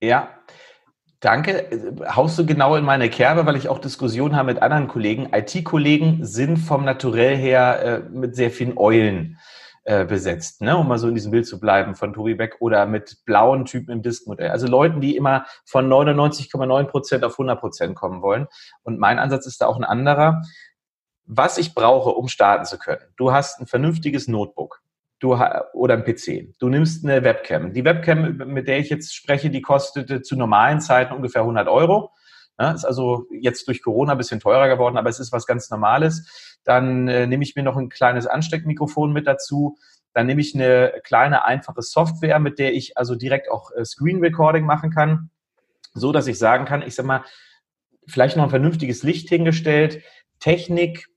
Ja, 0.01 0.31
Danke. 1.25 1.97
Haust 2.15 2.39
du 2.39 2.45
genau 2.45 2.77
in 2.77 2.85
meine 2.85 3.09
Kerbe, 3.09 3.47
weil 3.47 3.57
ich 3.57 3.71
auch 3.71 3.79
Diskussionen 3.79 4.37
habe 4.37 4.53
mit 4.53 4.61
anderen 4.61 4.89
Kollegen. 4.89 5.31
IT-Kollegen 5.33 6.19
sind 6.23 6.59
vom 6.59 6.85
Naturell 6.85 7.35
her 7.35 7.83
äh, 7.83 8.11
mit 8.11 8.37
sehr 8.37 8.51
vielen 8.51 8.77
Eulen 8.77 9.39
äh, 9.85 10.05
besetzt, 10.05 10.61
ne? 10.63 10.77
um 10.77 10.89
mal 10.89 10.99
so 10.99 11.09
in 11.09 11.15
diesem 11.15 11.31
Bild 11.31 11.47
zu 11.47 11.61
bleiben 11.61 11.95
von 11.95 12.13
Tobi 12.13 12.35
Beck 12.35 12.57
oder 12.61 12.87
mit 12.87 13.25
blauen 13.25 13.65
Typen 13.65 13.93
im 13.93 14.03
Diskmodell. 14.03 14.51
Also 14.51 14.67
Leuten, 14.67 15.01
die 15.01 15.17
immer 15.17 15.47
von 15.65 15.89
99,9 15.89 16.85
Prozent 16.85 17.25
auf 17.25 17.33
100 17.33 17.61
Prozent 17.61 17.95
kommen 17.95 18.23
wollen. 18.23 18.47
Und 18.83 18.99
mein 18.99 19.19
Ansatz 19.19 19.47
ist 19.47 19.61
da 19.61 19.67
auch 19.67 19.77
ein 19.77 19.85
anderer. 19.85 20.43
Was 21.27 21.59
ich 21.59 21.75
brauche, 21.75 22.11
um 22.11 22.29
starten 22.29 22.65
zu 22.65 22.79
können. 22.79 23.03
Du 23.17 23.33
hast 23.33 23.61
ein 23.61 23.67
vernünftiges 23.67 24.29
Notebook 24.29 24.83
du 25.25 25.35
oder 25.73 25.95
ein 25.95 26.05
PC. 26.05 26.55
Du 26.59 26.69
nimmst 26.69 27.05
eine 27.05 27.25
Webcam. 27.25 27.73
Die 27.73 27.85
Webcam, 27.85 28.37
mit 28.37 28.69
der 28.69 28.79
ich 28.79 28.91
jetzt 28.91 29.15
spreche, 29.15 29.51
die 29.51 29.63
kostete 29.63 30.23
zu 30.23 30.37
normalen 30.37 30.81
Zeiten 30.81 31.15
ungefähr 31.15 31.43
100 31.43 31.69
Euro. 31.69 32.11
Ja, 32.59 32.71
ist 32.71 32.85
also 32.85 33.27
jetzt 33.31 33.67
durch 33.67 33.83
Corona 33.83 34.13
ein 34.13 34.19
bisschen 34.19 34.39
teurer 34.39 34.69
geworden, 34.69 34.97
aber 34.97 35.11
es 35.11 35.19
ist 35.19 35.33
was 35.33 35.47
ganz 35.47 35.71
Normales. 35.71 36.59
Dann 36.65 37.09
äh, 37.09 37.27
nehme 37.27 37.43
ich 37.43 37.57
mir 37.57 37.63
noch 37.63 37.77
ein 37.77 37.89
kleines 37.89 38.27
Ansteckmikrofon 38.27 39.13
mit 39.13 39.27
dazu. 39.27 39.77
Dann 40.13 40.27
nehme 40.27 40.41
ich 40.41 40.55
eine 40.55 40.93
kleine, 41.03 41.45
einfache 41.45 41.83
Software, 41.83 42.39
mit 42.39 42.61
der 42.61 42.73
ich 42.75 42.97
also 42.97 43.17
direkt 43.17 43.51
auch 43.51 43.73
äh, 43.73 43.85
Screen 43.85 44.21
Recording 44.21 44.65
machen 44.65 44.91
kann, 44.91 45.31
so 45.95 46.13
dass 46.13 46.29
ich 46.29 46.39
sagen 46.39 46.65
kann, 46.65 46.83
ich 46.83 46.95
sag 46.95 47.07
mal, 47.07 47.25
vielleicht 48.07 48.37
noch 48.37 48.45
ein 48.45 48.51
vernünftiges 48.51 49.03
Licht 49.03 49.29
hingestellt, 49.29 50.03
Technik 50.39 51.09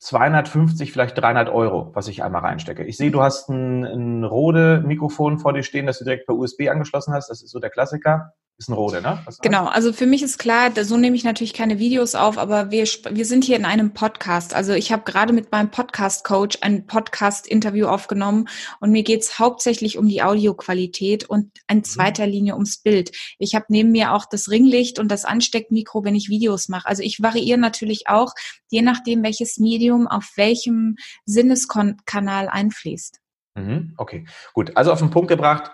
250, 0.00 0.92
vielleicht 0.92 1.16
300 1.18 1.50
Euro, 1.50 1.90
was 1.94 2.08
ich 2.08 2.22
einmal 2.22 2.40
reinstecke. 2.42 2.84
Ich 2.84 2.96
sehe, 2.96 3.10
du 3.10 3.22
hast 3.22 3.48
ein, 3.48 3.84
ein 3.84 4.24
Rode-Mikrofon 4.24 5.38
vor 5.38 5.52
dir 5.52 5.62
stehen, 5.62 5.86
das 5.86 5.98
du 5.98 6.04
direkt 6.04 6.26
per 6.26 6.36
USB 6.36 6.68
angeschlossen 6.68 7.12
hast. 7.14 7.28
Das 7.28 7.42
ist 7.42 7.50
so 7.50 7.60
der 7.60 7.70
Klassiker. 7.70 8.32
Ist 8.60 8.68
ein 8.68 8.74
Rode, 8.74 9.00
ne? 9.00 9.24
genau, 9.40 9.68
also 9.68 9.90
für 9.90 10.04
mich 10.04 10.22
ist 10.22 10.38
klar, 10.38 10.70
so 10.84 10.98
nehme 10.98 11.16
ich 11.16 11.24
natürlich 11.24 11.54
keine 11.54 11.78
Videos 11.78 12.14
auf, 12.14 12.36
aber 12.36 12.70
wir, 12.70 12.84
wir 12.84 13.24
sind 13.24 13.42
hier 13.42 13.56
in 13.56 13.64
einem 13.64 13.94
Podcast. 13.94 14.52
Also 14.52 14.74
ich 14.74 14.92
habe 14.92 15.10
gerade 15.10 15.32
mit 15.32 15.50
meinem 15.50 15.70
Podcast-Coach 15.70 16.58
ein 16.60 16.86
Podcast-Interview 16.86 17.86
aufgenommen 17.86 18.48
und 18.80 18.90
mir 18.90 19.02
geht's 19.02 19.38
hauptsächlich 19.38 19.96
um 19.96 20.06
die 20.06 20.22
Audioqualität 20.22 21.24
und 21.24 21.52
in 21.70 21.78
mhm. 21.78 21.84
zweiter 21.84 22.26
Linie 22.26 22.52
ums 22.52 22.82
Bild. 22.82 23.16
Ich 23.38 23.54
habe 23.54 23.64
neben 23.70 23.92
mir 23.92 24.12
auch 24.12 24.26
das 24.26 24.50
Ringlicht 24.50 24.98
und 24.98 25.08
das 25.08 25.24
Ansteckmikro, 25.24 26.04
wenn 26.04 26.14
ich 26.14 26.28
Videos 26.28 26.68
mache. 26.68 26.86
Also 26.86 27.02
ich 27.02 27.22
variiere 27.22 27.58
natürlich 27.58 28.08
auch, 28.08 28.34
je 28.68 28.82
nachdem, 28.82 29.22
welches 29.22 29.56
Medium 29.56 30.06
auf 30.06 30.32
welchem 30.36 30.96
Sinneskanal 31.24 32.50
einfließt. 32.50 33.20
Mhm, 33.54 33.94
okay, 33.96 34.26
gut. 34.52 34.76
Also 34.76 34.92
auf 34.92 34.98
den 34.98 35.08
Punkt 35.08 35.28
gebracht, 35.28 35.70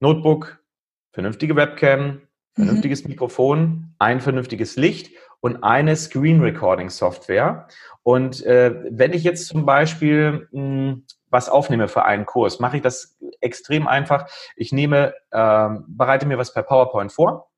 Notebook, 0.00 0.60
vernünftige 1.18 1.56
Webcam, 1.56 2.20
vernünftiges 2.54 3.02
mhm. 3.02 3.10
Mikrofon, 3.10 3.94
ein 3.98 4.20
vernünftiges 4.20 4.76
Licht 4.76 5.10
und 5.40 5.64
eine 5.64 5.96
Screen 5.96 6.40
Recording 6.40 6.90
Software. 6.90 7.66
Und 8.04 8.46
äh, 8.46 8.84
wenn 8.88 9.12
ich 9.12 9.24
jetzt 9.24 9.48
zum 9.48 9.66
Beispiel 9.66 10.46
mh, 10.52 10.60
hm, 10.60 11.06
was 11.28 11.48
aufnehme 11.48 11.88
für 11.88 12.04
einen 12.04 12.24
Kurs, 12.24 12.60
mache 12.60 12.76
ich 12.76 12.84
das 12.84 13.18
extrem 13.40 13.88
einfach. 13.88 14.30
Ich 14.54 14.70
nehme, 14.70 15.12
äh, 15.32 15.68
bereite 15.88 16.24
mir 16.24 16.38
was 16.38 16.54
per 16.54 16.62
PowerPoint 16.62 17.10
vor, 17.10 17.48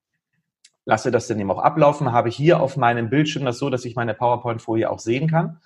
lasse 0.86 1.10
das 1.10 1.26
dann 1.26 1.38
eben 1.38 1.50
auch 1.50 1.62
ablaufen, 1.62 2.12
habe 2.12 2.30
hier 2.30 2.60
auf 2.60 2.78
meinem 2.78 3.10
Bildschirm 3.10 3.44
das 3.44 3.58
so, 3.58 3.68
dass 3.68 3.84
ich 3.84 3.94
meine 3.94 4.14
PowerPoint-Folie 4.14 4.90
auch 4.90 5.00
sehen 5.00 5.28
kann. 5.28 5.60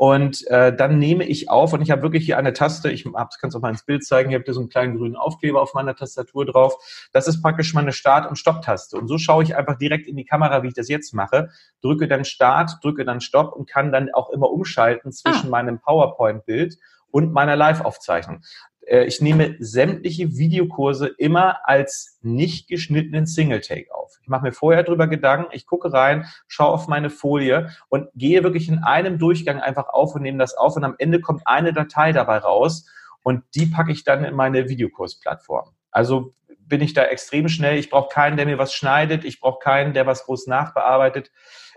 Und 0.00 0.46
äh, 0.46 0.74
dann 0.74 0.98
nehme 0.98 1.24
ich 1.24 1.50
auf 1.50 1.74
und 1.74 1.82
ich 1.82 1.90
habe 1.90 2.00
wirklich 2.00 2.24
hier 2.24 2.38
eine 2.38 2.54
Taste, 2.54 2.90
ich 2.90 3.04
kann 3.04 3.28
es 3.42 3.54
auch 3.54 3.60
mal 3.60 3.68
ins 3.68 3.84
Bild 3.84 4.02
zeigen, 4.02 4.30
ich 4.30 4.34
habe 4.34 4.46
hier 4.46 4.54
so 4.54 4.60
einen 4.60 4.70
kleinen 4.70 4.96
grünen 4.96 5.14
Aufkleber 5.14 5.60
auf 5.60 5.74
meiner 5.74 5.94
Tastatur 5.94 6.46
drauf. 6.46 6.72
Das 7.12 7.28
ist 7.28 7.42
praktisch 7.42 7.74
meine 7.74 7.92
Start- 7.92 8.26
und 8.26 8.36
Stopp-Taste. 8.36 8.96
Und 8.96 9.08
so 9.08 9.18
schaue 9.18 9.42
ich 9.42 9.56
einfach 9.56 9.76
direkt 9.76 10.06
in 10.06 10.16
die 10.16 10.24
Kamera, 10.24 10.62
wie 10.62 10.68
ich 10.68 10.74
das 10.74 10.88
jetzt 10.88 11.12
mache, 11.12 11.50
drücke 11.82 12.08
dann 12.08 12.24
Start, 12.24 12.78
drücke 12.82 13.04
dann 13.04 13.20
Stopp 13.20 13.52
und 13.52 13.68
kann 13.68 13.92
dann 13.92 14.08
auch 14.14 14.30
immer 14.30 14.48
umschalten 14.48 15.12
zwischen 15.12 15.48
ah. 15.48 15.50
meinem 15.50 15.80
PowerPoint-Bild 15.80 16.78
und 17.10 17.34
meiner 17.34 17.56
Live-Aufzeichnung. 17.56 18.40
Äh, 18.86 19.04
ich 19.04 19.20
nehme 19.20 19.56
sämtliche 19.58 20.36
Videokurse 20.36 21.06
immer 21.06 21.68
als 21.68 22.18
nicht 22.22 22.68
geschnittenen 22.68 23.26
Single-Take 23.26 23.94
auf. 23.94 24.18
Ich 24.22 24.28
mache 24.28 24.42
mir 24.42 24.52
vorher 24.52 24.82
drüber 24.82 25.06
Gedanken, 25.06 25.50
ich 25.52 25.66
gucke 25.66 25.92
rein, 25.92 26.26
schaue 26.48 26.72
auf 26.72 26.88
meine 26.88 27.10
Folie 27.10 27.70
und 27.88 28.08
gehe 28.14 28.42
wirklich 28.42 28.68
in 28.68 28.78
einem 28.78 29.18
Durchgang 29.18 29.60
einfach 29.60 29.88
auf 29.88 30.14
und 30.14 30.22
nehme 30.22 30.38
das 30.38 30.54
auf 30.54 30.76
und 30.76 30.84
am 30.84 30.96
Ende 30.98 31.20
kommt 31.20 31.42
eine 31.46 31.72
Datei 31.72 32.12
dabei 32.12 32.38
raus 32.38 32.86
und 33.22 33.44
die 33.54 33.66
packe 33.66 33.92
ich 33.92 34.04
dann 34.04 34.24
in 34.24 34.34
meine 34.34 34.68
Videokursplattform. 34.68 35.70
Also 35.90 36.34
bin 36.70 36.80
ich 36.80 36.94
da 36.94 37.04
extrem 37.04 37.48
schnell. 37.48 37.78
Ich 37.78 37.90
brauche 37.90 38.08
keinen, 38.08 38.36
der 38.36 38.46
mir 38.46 38.56
was 38.56 38.72
schneidet. 38.72 39.24
Ich 39.24 39.40
brauche 39.40 39.58
keinen, 39.58 39.92
der 39.92 40.06
was 40.06 40.24
groß 40.24 40.46
nachbearbeitet. 40.46 41.30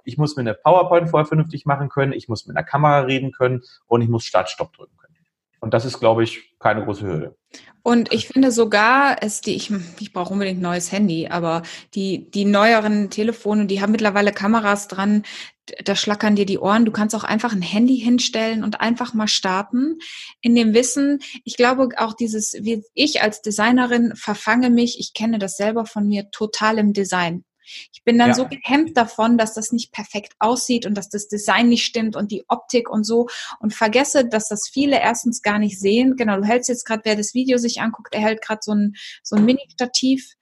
Ich 0.06 0.18
muss 0.18 0.36
mir 0.36 0.42
eine 0.42 0.54
PowerPoint 0.54 1.10
vorher 1.10 1.26
vernünftig 1.26 1.66
machen 1.66 1.90
können. 1.90 2.14
Ich 2.14 2.30
muss 2.30 2.46
mit 2.46 2.56
einer 2.56 2.66
Kamera 2.66 3.00
reden 3.00 3.32
können 3.32 3.64
und 3.88 4.02
ich 4.02 4.10
muss 4.10 4.24
Start-Stopp 4.24 4.72
drücken 4.74 4.96
können. 4.98 5.03
Und 5.64 5.74
das 5.74 5.86
ist, 5.86 6.02
glaube 6.02 6.26
ich, 6.26 6.58
keine 6.60 6.84
große 6.84 7.08
Hürde. 7.08 7.38
Und 7.84 8.12
ich 8.12 8.28
finde 8.28 8.52
sogar, 8.52 9.24
es 9.24 9.40
die, 9.40 9.56
ich, 9.56 9.72
ich 9.98 10.12
brauche 10.12 10.34
unbedingt 10.34 10.60
ein 10.60 10.64
neues 10.64 10.92
Handy, 10.92 11.30
aber 11.30 11.62
die, 11.96 12.30
die 12.30 12.44
neueren 12.44 13.10
Telefone, 13.10 13.66
die 13.66 13.82
haben 13.82 13.94
mittlerweile 13.94 14.34
Kameras 14.34 14.90
dran, 14.90 15.24
da 15.86 15.96
schlackern 15.96 16.36
dir 16.36 16.46
die 16.46 16.60
Ohren. 16.60 16.84
Du 16.84 16.92
kannst 16.92 17.16
auch 17.16 17.24
einfach 17.24 17.54
ein 17.54 17.62
Handy 17.62 17.98
hinstellen 17.98 18.66
und 18.66 18.82
einfach 18.82 19.14
mal 19.14 19.30
starten. 19.30 20.00
In 20.42 20.54
dem 20.54 20.74
Wissen, 20.74 21.20
ich 21.46 21.56
glaube 21.56 21.88
auch 21.96 22.12
dieses, 22.12 22.56
wie 22.60 22.84
ich 22.94 23.22
als 23.22 23.42
Designerin 23.42 24.18
verfange 24.18 24.70
mich, 24.70 25.00
ich 25.00 25.14
kenne 25.14 25.40
das 25.40 25.56
selber 25.56 25.86
von 25.86 26.10
mir, 26.10 26.30
total 26.32 26.78
im 26.78 26.92
Design. 26.92 27.46
Ich 27.92 28.04
bin 28.04 28.18
dann 28.18 28.30
ja. 28.30 28.34
so 28.34 28.48
gehemmt 28.48 28.98
davon, 28.98 29.38
dass 29.38 29.54
das 29.54 29.72
nicht 29.72 29.92
perfekt 29.92 30.34
aussieht 30.40 30.86
und 30.86 30.96
dass 30.96 31.10
das 31.10 31.28
Design 31.28 31.70
nicht 31.70 31.86
stimmt 31.86 32.16
und 32.16 32.32
die 32.32 32.44
Optik 32.48 32.90
und 32.90 33.04
so 33.04 33.28
und 33.60 33.74
vergesse, 33.74 34.28
dass 34.28 34.48
das 34.48 34.70
viele 34.72 35.00
erstens 35.00 35.42
gar 35.42 35.60
nicht 35.60 35.80
sehen. 35.80 36.16
Genau, 36.16 36.38
du 36.38 36.44
hältst 36.44 36.70
jetzt 36.70 36.86
gerade, 36.86 37.02
wer 37.06 37.16
das 37.16 37.34
Video 37.34 37.58
sich 37.58 37.82
anguckt, 37.82 38.14
er 38.14 38.22
hält 38.22 38.42
gerade 38.42 38.62
so 38.62 38.74
ein, 38.74 38.96
so 39.24 39.36
ein 39.36 39.46
Mini-Stativ 39.46 40.36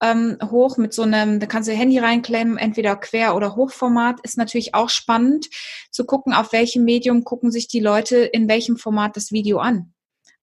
ähm, 0.00 0.38
hoch 0.50 0.76
mit 0.76 0.94
so 0.94 1.02
einem, 1.02 1.40
da 1.40 1.46
kannst 1.46 1.68
du 1.68 1.72
Handy 1.72 1.98
reinklemmen, 1.98 2.56
entweder 2.56 2.96
quer 2.96 3.34
oder 3.34 3.56
Hochformat. 3.56 4.20
Ist 4.22 4.38
natürlich 4.38 4.74
auch 4.74 4.90
spannend 4.90 5.48
zu 5.90 6.04
gucken, 6.04 6.32
auf 6.32 6.52
welchem 6.52 6.84
Medium 6.84 7.24
gucken 7.24 7.50
sich 7.50 7.68
die 7.68 7.80
Leute 7.80 8.18
in 8.18 8.48
welchem 8.48 8.76
Format 8.76 9.16
das 9.16 9.32
Video 9.32 9.58
an. 9.58 9.92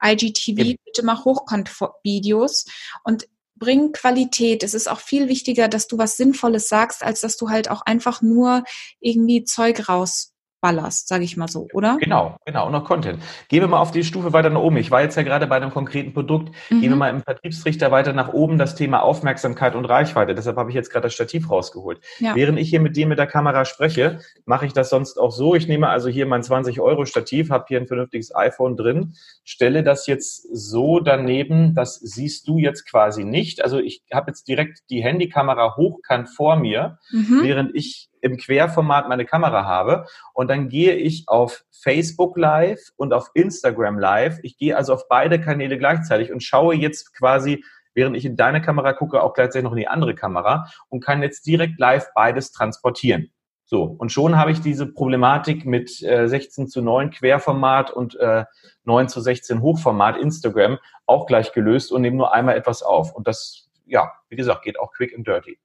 IGTV, 0.04 0.76
bitte 0.84 1.04
mach 1.04 1.26
Hochkant-Videos. 1.26 2.66
Und 3.04 3.28
bring 3.56 3.92
Qualität. 3.92 4.64
Es 4.64 4.74
ist 4.74 4.90
auch 4.90 5.00
viel 5.00 5.28
wichtiger, 5.30 5.68
dass 5.68 5.88
du 5.88 5.98
was 5.98 6.18
Sinnvolles 6.18 6.68
sagst, 6.68 7.04
als 7.04 7.22
dass 7.22 7.38
du 7.38 7.50
halt 7.50 7.70
auch 7.70 7.82
einfach 7.82 8.22
nur 8.22 8.64
irgendwie 9.00 9.44
Zeug 9.44 9.90
raus 9.90 10.35
ballerst, 10.66 11.08
sage 11.08 11.24
ich 11.24 11.38
mal 11.38 11.48
so, 11.48 11.68
oder? 11.74 11.98
Genau, 12.00 12.38
genau, 12.44 12.66
und 12.66 12.72
noch 12.72 12.86
Content. 12.86 13.22
Gehen 13.50 13.62
wir 13.62 13.68
mal 13.68 13.78
auf 13.78 13.92
die 13.92 14.04
Stufe 14.04 14.34
weiter 14.34 14.50
nach 14.50 14.62
oben. 14.62 14.78
Ich 14.78 14.90
war 14.90 15.04
jetzt 15.04 15.16
ja 15.16 15.22
gerade 15.22 15.46
bei 15.46 15.58
einem 15.58 15.70
konkreten 15.70 16.12
Produkt. 16.12 16.50
Mhm. 16.72 16.82
Gehen 16.82 16.90
wir 16.90 16.96
mal 16.96 17.10
im 17.10 17.22
Vertriebsrichter 17.22 17.92
weiter 17.92 18.14
nach 18.14 18.30
oben, 18.30 18.58
das 18.58 18.74
Thema 18.74 19.04
Aufmerksamkeit 19.04 19.76
und 19.76 19.86
Reichweite. 19.86 20.34
Deshalb 20.34 20.58
habe 20.58 20.72
ich 20.72 20.76
jetzt 20.76 20.90
gerade 20.90 21.04
das 21.04 21.14
Stativ 21.14 21.52
rausgeholt. 21.52 22.00
Ja. 22.18 22.34
Während 22.34 22.58
ich 22.58 22.68
hier 22.70 22.80
mit 22.80 22.96
dir 22.96 23.06
mit 23.06 23.20
der 23.20 23.28
Kamera 23.28 23.64
spreche, 23.64 24.22
mache 24.46 24.66
ich 24.66 24.74
das 24.74 24.90
sonst 24.90 25.20
auch 25.20 25.32
so. 25.32 25.54
Ich 25.54 25.68
nehme 25.68 25.90
also 25.90 26.10
hier 26.10 26.26
mein 26.26 26.42
20-Euro-Stativ, 26.42 27.52
habe 27.52 27.66
hier 27.68 27.80
ein 27.80 27.86
vernünftiges 27.86 28.36
iPhone 28.36 28.76
drin, 28.76 29.14
stelle 29.44 29.84
das 29.84 30.08
jetzt 30.08 30.48
so 30.52 31.00
daneben, 31.00 31.76
das 31.76 32.00
siehst 32.00 32.48
du 32.48 32.58
jetzt 32.58 32.90
quasi 32.90 33.24
nicht. 33.24 33.64
Also 33.64 33.78
ich 33.78 34.02
habe 34.12 34.32
jetzt 34.32 34.48
direkt 34.48 34.80
die 34.90 35.04
Handykamera 35.04 35.76
hochkant 35.76 36.28
vor 36.30 36.56
mir, 36.56 36.98
mhm. 37.12 37.42
während 37.44 37.76
ich 37.76 38.10
im 38.26 38.38
Querformat 38.38 39.08
meine 39.08 39.24
Kamera 39.24 39.66
habe 39.66 40.08
und 40.34 40.50
dann 40.50 40.68
gehe 40.68 40.96
ich 40.96 41.26
auf 41.28 41.64
Facebook 41.72 42.36
Live 42.38 42.90
und 42.98 43.14
auf 43.14 43.30
Instagram 43.36 44.00
Live. 44.00 44.40
Ich 44.42 44.58
gehe 44.58 44.76
also 44.76 44.96
auf 44.96 45.08
beide 45.08 45.40
Kanäle 45.40 45.78
gleichzeitig 45.78 46.32
und 46.32 46.42
schaue 46.42 46.74
jetzt 46.74 47.16
quasi, 47.16 47.64
während 47.94 48.18
ich 48.18 48.26
in 48.26 48.36
deine 48.36 48.64
Kamera 48.64 48.94
gucke, 48.94 49.22
auch 49.22 49.36
gleichzeitig 49.36 49.64
noch 49.64 49.74
in 49.74 49.78
die 49.78 49.88
andere 49.88 50.16
Kamera 50.16 50.66
und 50.90 51.04
kann 51.04 51.22
jetzt 51.22 51.46
direkt 51.46 51.80
live 51.80 52.08
beides 52.16 52.52
transportieren. 52.52 53.30
So, 53.66 53.84
und 53.84 54.12
schon 54.12 54.38
habe 54.38 54.52
ich 54.52 54.60
diese 54.60 54.88
Problematik 54.88 55.66
mit 55.66 56.02
äh, 56.02 56.28
16 56.28 56.68
zu 56.68 56.82
9 56.82 57.12
Querformat 57.12 57.92
und 57.92 58.16
äh, 58.20 58.46
9 58.86 59.08
zu 59.08 59.22
16 59.22 59.62
Hochformat 59.62 60.18
Instagram 60.18 60.80
auch 61.06 61.28
gleich 61.28 61.54
gelöst 61.54 61.92
und 61.92 62.02
nehme 62.02 62.18
nur 62.18 62.34
einmal 62.34 62.58
etwas 62.58 62.82
auf. 62.82 63.14
Und 63.14 63.28
das, 63.28 63.70
ja, 63.86 64.12
wie 64.30 64.36
gesagt, 64.36 64.64
geht 64.64 64.80
auch 64.80 64.92
quick 64.94 65.16
and 65.16 65.28
dirty. 65.28 65.60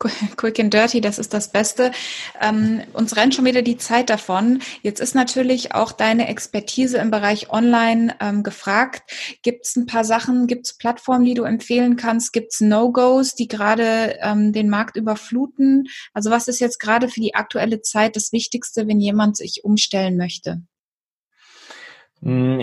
Quick 0.36 0.58
and 0.58 0.72
Dirty, 0.72 1.00
das 1.00 1.18
ist 1.18 1.34
das 1.34 1.52
Beste. 1.52 1.92
Ähm, 2.40 2.82
uns 2.94 3.16
rennt 3.16 3.34
schon 3.34 3.44
wieder 3.44 3.62
die 3.62 3.76
Zeit 3.76 4.08
davon. 4.08 4.60
Jetzt 4.82 5.00
ist 5.00 5.14
natürlich 5.14 5.74
auch 5.74 5.92
deine 5.92 6.28
Expertise 6.28 6.98
im 6.98 7.10
Bereich 7.10 7.50
Online 7.50 8.16
ähm, 8.20 8.42
gefragt. 8.42 9.02
Gibt 9.42 9.66
es 9.66 9.76
ein 9.76 9.86
paar 9.86 10.04
Sachen, 10.04 10.46
gibt 10.46 10.66
es 10.66 10.78
Plattformen, 10.78 11.24
die 11.24 11.34
du 11.34 11.44
empfehlen 11.44 11.96
kannst? 11.96 12.32
Gibt 12.32 12.54
es 12.54 12.60
No-Gos, 12.60 13.34
die 13.34 13.48
gerade 13.48 14.18
ähm, 14.22 14.52
den 14.52 14.70
Markt 14.70 14.96
überfluten? 14.96 15.86
Also 16.14 16.30
was 16.30 16.48
ist 16.48 16.60
jetzt 16.60 16.80
gerade 16.80 17.08
für 17.08 17.20
die 17.20 17.34
aktuelle 17.34 17.82
Zeit 17.82 18.16
das 18.16 18.32
Wichtigste, 18.32 18.88
wenn 18.88 19.00
jemand 19.00 19.36
sich 19.36 19.64
umstellen 19.64 20.16
möchte? 20.16 20.62
Hm, 22.22 22.60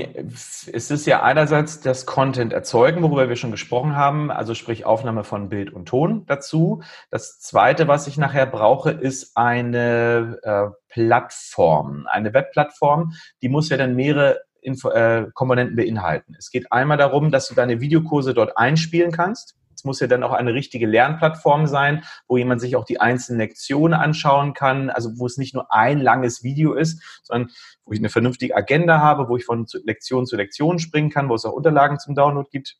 es 0.71 0.91
ist 0.91 1.07
ja 1.07 1.23
einerseits 1.23 1.79
das 1.79 2.05
Content 2.05 2.53
erzeugen, 2.53 3.01
worüber 3.01 3.27
wir 3.27 3.35
schon 3.35 3.49
gesprochen 3.49 3.95
haben, 3.95 4.29
also 4.29 4.53
sprich 4.53 4.85
Aufnahme 4.85 5.23
von 5.23 5.49
Bild 5.49 5.73
und 5.73 5.87
Ton 5.87 6.25
dazu. 6.27 6.83
Das 7.09 7.39
zweite, 7.39 7.87
was 7.87 8.05
ich 8.05 8.17
nachher 8.17 8.45
brauche, 8.45 8.91
ist 8.91 9.35
eine 9.35 10.37
äh, 10.43 10.67
Plattform, 10.89 12.05
eine 12.07 12.35
Webplattform. 12.35 13.13
Die 13.41 13.49
muss 13.49 13.69
ja 13.69 13.77
dann 13.77 13.95
mehrere 13.95 14.41
Info 14.61 14.89
äh, 14.89 15.25
Komponenten 15.33 15.75
beinhalten. 15.75 16.35
Es 16.37 16.51
geht 16.51 16.71
einmal 16.71 16.97
darum, 16.97 17.31
dass 17.31 17.47
du 17.47 17.55
deine 17.55 17.81
Videokurse 17.81 18.35
dort 18.35 18.57
einspielen 18.57 19.11
kannst. 19.11 19.55
Es 19.77 19.83
muss 19.83 19.99
ja 19.99 20.07
dann 20.07 20.23
auch 20.23 20.33
eine 20.33 20.55
richtige 20.55 20.87
Lernplattform 20.87 21.67
sein, 21.67 22.03
wo 22.27 22.35
jemand 22.35 22.61
sich 22.61 22.75
auch 22.75 22.83
die 22.83 22.99
einzelnen 22.99 23.41
Lektionen 23.41 23.93
anschauen 23.93 24.55
kann, 24.55 24.89
also 24.89 25.19
wo 25.19 25.27
es 25.27 25.37
nicht 25.37 25.53
nur 25.53 25.71
ein 25.71 26.01
langes 26.01 26.43
Video 26.43 26.73
ist, 26.73 27.21
sondern 27.21 27.51
wo 27.85 27.93
ich 27.93 27.99
eine 27.99 28.09
vernünftige 28.09 28.55
Agenda 28.55 28.99
habe, 28.99 29.29
wo 29.29 29.37
ich 29.37 29.45
von 29.45 29.67
Lektion 29.83 30.25
zu 30.25 30.35
Lektion 30.35 30.79
springen 30.79 31.11
kann, 31.11 31.29
wo 31.29 31.35
es 31.35 31.45
auch 31.45 31.53
Unterlagen 31.53 31.99
zum 31.99 32.15
Download 32.15 32.49
gibt. 32.51 32.77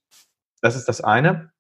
Das 0.62 0.76
ist 0.76 0.86
das 0.90 1.02
eine, 1.02 1.52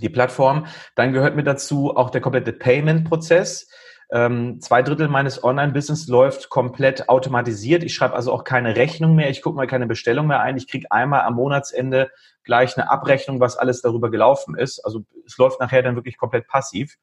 die 0.00 0.08
Plattform. 0.08 0.64
Dann 0.94 1.12
gehört 1.12 1.36
mir 1.36 1.44
dazu 1.44 1.94
auch 1.94 2.08
der 2.08 2.22
komplette 2.22 2.54
Payment-Prozess. 2.54 3.68
Ähm, 4.14 4.60
zwei 4.60 4.82
Drittel 4.82 5.08
meines 5.08 5.42
Online-Business 5.42 6.06
läuft 6.06 6.50
komplett 6.50 7.08
automatisiert. 7.08 7.82
Ich 7.82 7.94
schreibe 7.94 8.14
also 8.14 8.30
auch 8.30 8.44
keine 8.44 8.76
Rechnung 8.76 9.14
mehr. 9.14 9.30
Ich 9.30 9.40
gucke 9.40 9.56
mal 9.56 9.66
keine 9.66 9.86
Bestellung 9.86 10.26
mehr 10.26 10.40
ein. 10.40 10.58
Ich 10.58 10.68
kriege 10.68 10.92
einmal 10.92 11.22
am 11.22 11.34
Monatsende 11.34 12.10
gleich 12.44 12.76
eine 12.76 12.90
Abrechnung, 12.90 13.40
was 13.40 13.56
alles 13.56 13.80
darüber 13.80 14.10
gelaufen 14.10 14.54
ist. 14.54 14.84
Also 14.84 15.04
es 15.24 15.38
läuft 15.38 15.60
nachher 15.60 15.82
dann 15.82 15.96
wirklich 15.96 16.18
komplett 16.18 16.46
passiv. 16.46 16.98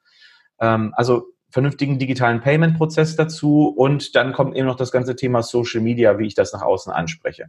Ähm, 0.60 0.93
also 0.95 1.26
vernünftigen 1.50 1.98
digitalen 1.98 2.41
Payment-Prozess 2.41 3.15
dazu 3.15 3.74
und 3.76 4.15
dann 4.15 4.32
kommt 4.32 4.56
eben 4.56 4.67
noch 4.67 4.76
das 4.76 4.91
ganze 4.91 5.15
Thema 5.15 5.41
Social 5.41 5.82
Media, 5.82 6.19
wie 6.19 6.28
ich 6.28 6.36
das 6.36 6.54
nach 6.54 6.62
außen 6.62 6.93
anspreche. 6.93 7.48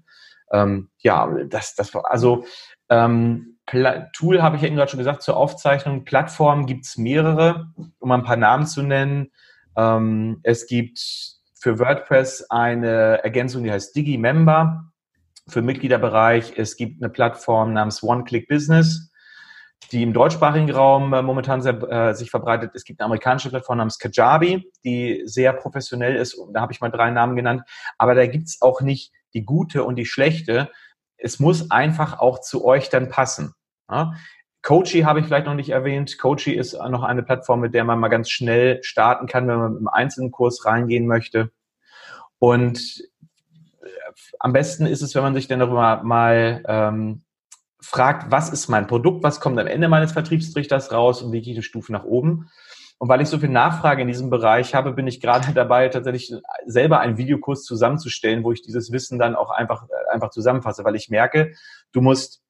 Ähm, 0.50 0.88
ja, 1.00 1.28
das, 1.48 1.74
das 1.74 1.94
also 1.94 2.46
ähm, 2.88 3.58
Tool 3.66 4.42
habe 4.42 4.56
ich 4.56 4.62
ja 4.62 4.68
eben 4.68 4.76
gerade 4.76 4.90
schon 4.90 4.98
gesagt 4.98 5.20
zur 5.20 5.36
Aufzeichnung. 5.36 6.04
Plattformen 6.04 6.64
gibt 6.64 6.86
es 6.86 6.96
mehrere, 6.96 7.68
um 7.98 8.10
ein 8.10 8.24
paar 8.24 8.36
Namen 8.36 8.66
zu 8.66 8.82
nennen. 8.82 9.30
Ähm, 9.76 10.40
es 10.42 10.66
gibt 10.66 10.98
für 11.60 11.78
WordPress 11.78 12.46
eine 12.50 13.22
Ergänzung, 13.22 13.64
die 13.64 13.70
heißt 13.70 13.94
DigiMember 13.94 14.90
für 15.48 15.62
Mitgliederbereich. 15.62 16.54
Es 16.56 16.76
gibt 16.76 17.02
eine 17.02 17.10
Plattform 17.10 17.72
namens 17.72 18.02
One-Click 18.02 18.48
Business, 18.48 19.12
die 19.92 20.02
im 20.02 20.12
deutschsprachigen 20.12 20.70
Raum 20.70 21.12
äh, 21.12 21.22
momentan 21.22 21.60
sehr, 21.62 21.82
äh, 21.90 22.14
sich 22.14 22.30
verbreitet. 22.30 22.72
Es 22.74 22.84
gibt 22.84 23.00
eine 23.00 23.06
amerikanische 23.06 23.50
Plattform 23.50 23.78
namens 23.78 23.98
Kajabi, 23.98 24.70
die 24.84 25.22
sehr 25.24 25.52
professionell 25.52 26.16
ist. 26.16 26.40
Da 26.52 26.60
habe 26.60 26.72
ich 26.72 26.80
mal 26.80 26.90
drei 26.90 27.10
Namen 27.10 27.36
genannt. 27.36 27.62
Aber 27.98 28.14
da 28.14 28.26
gibt 28.26 28.48
es 28.48 28.62
auch 28.62 28.80
nicht 28.80 29.12
die 29.34 29.44
gute 29.44 29.84
und 29.84 29.96
die 29.96 30.06
schlechte. 30.06 30.70
Es 31.16 31.40
muss 31.40 31.70
einfach 31.70 32.18
auch 32.18 32.40
zu 32.40 32.64
euch 32.64 32.88
dann 32.88 33.08
passen. 33.08 33.54
Ja? 33.90 34.12
Coachy 34.62 35.00
habe 35.02 35.20
ich 35.20 35.26
vielleicht 35.26 35.46
noch 35.46 35.54
nicht 35.54 35.70
erwähnt. 35.70 36.18
Coachy 36.18 36.52
ist 36.52 36.74
noch 36.74 37.02
eine 37.02 37.22
Plattform, 37.22 37.60
mit 37.60 37.74
der 37.74 37.84
man 37.84 37.98
mal 37.98 38.08
ganz 38.08 38.30
schnell 38.30 38.82
starten 38.82 39.26
kann, 39.26 39.48
wenn 39.48 39.58
man 39.58 39.76
im 39.76 39.88
einzelnen 39.88 40.30
Kurs 40.30 40.66
reingehen 40.66 41.06
möchte. 41.06 41.50
Und 42.38 43.02
äh, 43.82 43.88
am 44.38 44.52
besten 44.52 44.86
ist 44.86 45.02
es, 45.02 45.14
wenn 45.14 45.22
man 45.22 45.34
sich 45.34 45.48
dann 45.48 45.60
darüber 45.60 46.02
mal 46.02 46.62
ähm, 46.66 47.22
fragt, 47.80 48.30
was 48.30 48.50
ist 48.50 48.68
mein 48.68 48.86
Produkt, 48.86 49.22
was 49.22 49.40
kommt 49.40 49.58
am 49.58 49.66
Ende 49.66 49.88
meines 49.88 50.12
Vertriebstrichters 50.12 50.92
raus 50.92 51.22
und 51.22 51.32
wie 51.32 51.40
geht 51.40 51.56
die 51.56 51.62
Stufe 51.62 51.92
nach 51.92 52.04
oben. 52.04 52.50
Und 52.98 53.08
weil 53.08 53.22
ich 53.22 53.28
so 53.28 53.38
viel 53.38 53.48
Nachfrage 53.48 54.02
in 54.02 54.08
diesem 54.08 54.28
Bereich 54.28 54.74
habe, 54.74 54.92
bin 54.92 55.06
ich 55.06 55.22
gerade 55.22 55.52
dabei, 55.54 55.88
tatsächlich 55.88 56.34
selber 56.66 57.00
einen 57.00 57.16
Videokurs 57.16 57.64
zusammenzustellen, 57.64 58.44
wo 58.44 58.52
ich 58.52 58.60
dieses 58.60 58.92
Wissen 58.92 59.18
dann 59.18 59.36
auch 59.36 59.50
einfach, 59.50 59.84
äh, 59.84 60.12
einfach 60.12 60.28
zusammenfasse, 60.28 60.84
weil 60.84 60.96
ich 60.96 61.08
merke, 61.08 61.54
du 61.92 62.02
musst 62.02 62.42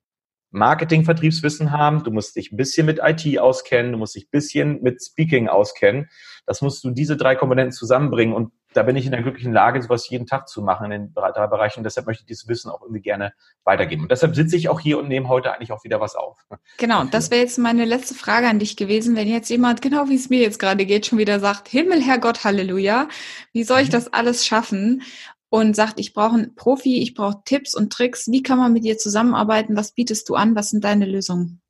Marketing-Vertriebswissen 0.50 1.72
haben, 1.72 2.02
du 2.02 2.10
musst 2.10 2.36
dich 2.36 2.52
ein 2.52 2.56
bisschen 2.56 2.86
mit 2.86 3.00
IT 3.02 3.38
auskennen, 3.38 3.92
du 3.92 3.98
musst 3.98 4.14
dich 4.14 4.26
ein 4.26 4.30
bisschen 4.30 4.82
mit 4.82 5.02
Speaking 5.02 5.48
auskennen. 5.48 6.08
Das 6.46 6.62
musst 6.62 6.82
du 6.82 6.90
diese 6.90 7.16
drei 7.16 7.36
Komponenten 7.36 7.72
zusammenbringen 7.72 8.34
und 8.34 8.52
da 8.72 8.84
bin 8.84 8.96
ich 8.96 9.04
in 9.04 9.10
der 9.10 9.22
glücklichen 9.22 9.52
Lage, 9.52 9.82
sowas 9.82 10.08
jeden 10.08 10.26
Tag 10.26 10.48
zu 10.48 10.62
machen 10.62 10.84
in 10.84 10.90
den 10.90 11.14
drei, 11.14 11.32
drei 11.32 11.46
Bereichen. 11.48 11.80
Und 11.80 11.84
deshalb 11.84 12.06
möchte 12.06 12.22
ich 12.22 12.26
dieses 12.26 12.46
Wissen 12.46 12.70
auch 12.70 12.82
irgendwie 12.82 13.00
gerne 13.00 13.32
weitergeben. 13.64 14.02
Und 14.02 14.12
deshalb 14.12 14.36
sitze 14.36 14.56
ich 14.56 14.68
auch 14.68 14.78
hier 14.78 14.98
und 14.98 15.08
nehme 15.08 15.28
heute 15.28 15.52
eigentlich 15.52 15.72
auch 15.72 15.82
wieder 15.82 16.00
was 16.00 16.14
auf. 16.14 16.38
Genau, 16.78 17.04
das 17.04 17.30
wäre 17.30 17.40
jetzt 17.40 17.58
meine 17.58 17.84
letzte 17.84 18.14
Frage 18.14 18.48
an 18.48 18.60
dich 18.60 18.76
gewesen. 18.76 19.16
Wenn 19.16 19.26
jetzt 19.26 19.50
jemand, 19.50 19.82
genau 19.82 20.08
wie 20.08 20.14
es 20.14 20.30
mir 20.30 20.40
jetzt 20.40 20.60
gerade 20.60 20.86
geht, 20.86 21.06
schon 21.06 21.18
wieder 21.18 21.40
sagt, 21.40 21.68
Himmel, 21.68 22.00
Herrgott, 22.00 22.44
Halleluja, 22.44 23.08
wie 23.52 23.64
soll 23.64 23.80
ich 23.80 23.88
mhm. 23.88 23.92
das 23.92 24.12
alles 24.12 24.46
schaffen? 24.46 25.02
Und 25.50 25.76
sagt, 25.76 26.00
ich 26.00 26.14
brauche 26.14 26.34
einen 26.34 26.54
Profi, 26.54 27.02
ich 27.02 27.14
brauche 27.14 27.42
Tipps 27.44 27.74
und 27.74 27.92
Tricks. 27.92 28.28
Wie 28.30 28.42
kann 28.42 28.58
man 28.58 28.72
mit 28.72 28.84
dir 28.84 28.96
zusammenarbeiten? 28.96 29.76
Was 29.76 29.92
bietest 29.92 30.28
du 30.28 30.36
an? 30.36 30.54
Was 30.56 30.70
sind 30.70 30.84
deine 30.84 31.06
Lösungen? 31.06 31.60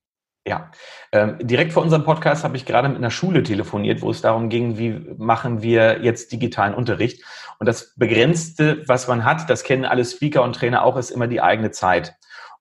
Ja, 0.47 0.71
ähm, 1.13 1.37
direkt 1.41 1.73
vor 1.73 1.83
unserem 1.83 2.05
Podcast 2.05 2.45
habe 2.45 2.57
ich 2.57 2.65
gerade 2.65 2.89
mit 2.89 2.97
einer 2.97 3.11
Schule 3.11 3.43
telefoniert, 3.43 4.01
wo 4.01 4.11
es 4.11 4.23
darum 4.23 4.49
ging, 4.49 4.79
wie 4.79 4.93
machen 5.19 5.63
wir 5.63 6.03
jetzt 6.03 6.33
digitalen 6.33 6.75
Unterricht. 6.75 7.23
Und 7.59 7.67
das 7.67 7.95
Begrenzte, 7.97 8.83
was 8.87 9.07
man 9.07 9.25
hat, 9.25 9.51
das 9.51 9.65
kennen 9.65 9.85
alle 9.85 10.05
Speaker 10.05 10.43
und 10.43 10.55
Trainer 10.55 10.85
auch, 10.85 10.97
ist 10.97 11.11
immer 11.11 11.27
die 11.27 11.43
eigene 11.43 11.73
Zeit. 11.73 12.15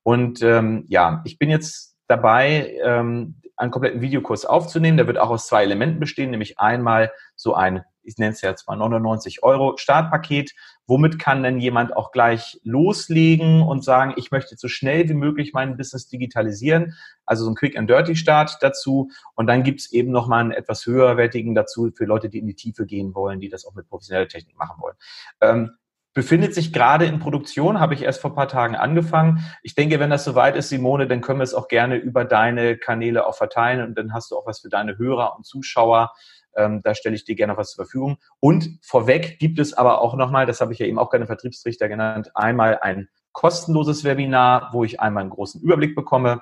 Und 0.04 0.42
ähm, 0.42 0.86
ja, 0.88 1.22
ich 1.26 1.38
bin 1.38 1.50
jetzt 1.50 1.96
dabei, 2.08 2.78
ähm, 2.84 3.40
einen 3.60 3.72
kompletten 3.72 4.02
Videokurs 4.02 4.46
aufzunehmen. 4.46 4.98
Der 4.98 5.08
wird 5.08 5.18
auch 5.18 5.30
aus 5.30 5.48
zwei 5.48 5.64
Elementen 5.64 6.00
bestehen, 6.00 6.32
nämlich 6.32 6.60
einmal 6.60 7.12
so 7.36 7.54
ein, 7.54 7.84
ich 8.04 8.18
nenne 8.18 8.32
es 8.32 8.42
jetzt 8.42 8.68
mal 8.68 8.76
99 8.76 9.44
Euro 9.44 9.78
Startpaket, 9.78 10.52
Womit 10.90 11.20
kann 11.20 11.44
denn 11.44 11.60
jemand 11.60 11.96
auch 11.96 12.12
gleich 12.12 12.60
loslegen 12.64 13.62
und 13.62 13.84
sagen, 13.84 14.16
ich 14.18 14.32
möchte 14.32 14.58
so 14.58 14.68
schnell 14.68 15.08
wie 15.08 15.14
möglich 15.14 15.54
mein 15.54 15.78
Business 15.78 16.08
digitalisieren? 16.08 16.96
Also 17.28 17.44
so 17.44 17.52
ein 17.52 17.56
Quick 17.56 17.78
and 17.78 17.88
Dirty 17.88 18.16
Start 18.16 18.58
dazu. 18.62 19.12
Und 19.36 19.46
dann 19.46 19.62
gibt 19.62 19.82
es 19.82 19.92
eben 19.92 20.10
nochmal 20.12 20.42
einen 20.42 20.52
etwas 20.52 20.88
höherwertigen 20.88 21.54
dazu 21.54 21.92
für 21.96 22.06
Leute, 22.06 22.28
die 22.28 22.40
in 22.40 22.48
die 22.48 22.56
Tiefe 22.56 22.88
gehen 22.88 23.14
wollen, 23.14 23.40
die 23.40 23.50
das 23.50 23.66
auch 23.66 23.76
mit 23.76 23.88
professioneller 23.88 24.28
Technik 24.28 24.58
machen 24.58 24.82
wollen. 24.82 24.96
Ähm, 25.42 25.72
befindet 26.14 26.54
sich 26.54 26.74
gerade 26.74 27.06
in 27.06 27.20
Produktion, 27.20 27.80
habe 27.80 27.94
ich 27.94 28.04
erst 28.04 28.22
vor 28.22 28.32
ein 28.32 28.36
paar 28.36 28.48
Tagen 28.48 28.76
angefangen. 28.76 29.46
Ich 29.62 29.76
denke, 29.76 30.00
wenn 30.00 30.10
das 30.10 30.24
soweit 30.24 30.56
ist, 30.56 30.70
Simone, 30.70 31.08
dann 31.08 31.22
können 31.22 31.40
wir 31.40 31.44
es 31.44 31.54
auch 31.54 31.68
gerne 31.68 31.98
über 31.98 32.26
deine 32.26 32.78
Kanäle 32.78 33.26
auch 33.28 33.36
verteilen 33.36 33.86
und 33.86 33.98
dann 33.98 34.14
hast 34.14 34.32
du 34.32 34.38
auch 34.38 34.48
was 34.48 34.60
für 34.60 34.70
deine 34.70 34.98
Hörer 34.98 35.36
und 35.38 35.46
Zuschauer. 35.46 36.12
Ähm, 36.56 36.82
da 36.84 36.96
stelle 36.96 37.16
ich 37.16 37.26
dir 37.26 37.36
gerne 37.36 37.58
was 37.58 37.72
zur 37.72 37.86
Verfügung. 37.86 38.18
Und 38.40 38.80
vorweg 38.82 39.38
gibt 39.40 39.60
es 39.60 39.74
aber 39.74 40.02
auch 40.02 40.16
nochmal, 40.16 40.46
das 40.46 40.62
habe 40.62 40.74
ich 40.74 40.80
ja 40.80 40.88
eben 40.88 40.98
auch 40.98 41.12
gerne 41.12 41.28
Vertriebstrichter 41.28 41.88
genannt, 41.88 42.32
einmal 42.34 42.80
ein 42.80 43.08
kostenloses 43.32 44.04
Webinar, 44.04 44.70
wo 44.74 44.84
ich 44.84 45.00
einmal 45.00 45.22
einen 45.22 45.30
großen 45.30 45.62
Überblick 45.62 45.96
bekomme, 45.96 46.42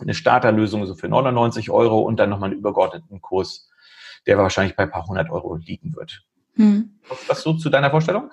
eine 0.00 0.14
Starterlösung 0.14 0.86
so 0.86 0.94
für 0.94 1.08
99 1.08 1.70
Euro 1.70 2.00
und 2.00 2.16
dann 2.18 2.30
nochmal 2.30 2.50
einen 2.50 2.58
übergeordneten 2.58 3.20
Kurs, 3.20 3.70
der 4.26 4.38
wahrscheinlich 4.38 4.76
bei 4.76 4.84
ein 4.84 4.90
paar 4.90 5.06
hundert 5.06 5.30
Euro 5.30 5.56
liegen 5.56 5.94
wird. 5.94 6.24
Hm. 6.54 6.98
Was 7.28 7.42
so 7.42 7.54
zu 7.54 7.70
deiner 7.70 7.90
Vorstellung? 7.90 8.30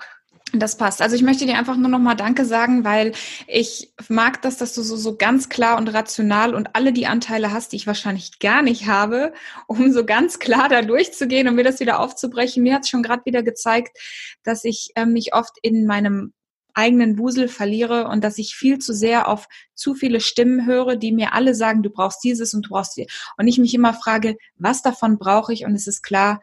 Das 0.58 0.78
passt. 0.78 1.02
Also 1.02 1.16
ich 1.16 1.22
möchte 1.22 1.46
dir 1.46 1.58
einfach 1.58 1.76
nur 1.76 1.90
noch 1.90 2.00
mal 2.00 2.16
Danke 2.16 2.46
sagen, 2.46 2.84
weil 2.84 3.12
ich 3.48 3.94
mag 4.10 4.42
das, 4.42 4.58
dass 4.58 4.74
du 4.74 4.84
so, 4.84 4.96
so 4.96 5.18
ganz 5.18 5.50
klar 5.50 5.78
und 5.78 5.90
rational 5.90 6.56
und 6.56 6.76
alle 6.76 6.94
die 6.94 7.08
Anteile 7.08 7.52
hast, 7.52 7.72
die 7.72 7.76
ich 7.78 7.88
wahrscheinlich 7.88 8.40
gar 8.40 8.62
nicht 8.62 8.88
habe, 8.88 9.34
um 9.68 9.92
so 9.92 10.06
ganz 10.06 10.40
klar 10.40 10.70
da 10.70 10.82
durchzugehen 10.82 11.48
und 11.48 11.56
mir 11.56 11.64
das 11.64 11.80
wieder 11.80 12.00
aufzubrechen. 12.00 12.64
Mir 12.64 12.76
hat 12.76 12.84
es 12.84 12.90
schon 12.90 13.04
gerade 13.04 13.26
wieder 13.26 13.44
gezeigt, 13.44 13.98
dass 14.44 14.64
ich 14.64 14.92
äh, 14.96 15.06
mich 15.06 15.34
oft 15.34 15.58
in 15.62 15.86
meinem 15.86 16.34
eigenen 16.76 17.18
Wusel 17.18 17.48
verliere 17.48 18.08
und 18.08 18.24
dass 18.24 18.38
ich 18.38 18.56
viel 18.56 18.80
zu 18.80 18.94
sehr 18.94 19.28
auf 19.28 19.48
zu 19.74 19.96
viele 19.96 20.20
Stimmen 20.20 20.66
höre, 20.66 20.96
die 20.96 21.12
mir 21.12 21.34
alle 21.34 21.56
sagen, 21.56 21.84
du 21.84 21.90
brauchst 21.90 22.24
dieses 22.24 22.54
und 22.54 22.66
du 22.66 22.70
brauchst 22.70 22.98
die. 22.98 23.08
Und 23.38 23.48
ich 23.48 23.58
mich 23.58 23.74
immer 23.74 23.94
frage, 23.94 24.38
was 24.56 24.82
davon 24.82 25.18
brauche 25.18 25.54
ich? 25.54 25.66
Und 25.66 25.74
es 25.74 25.88
ist 25.88 26.04
klar, 26.04 26.42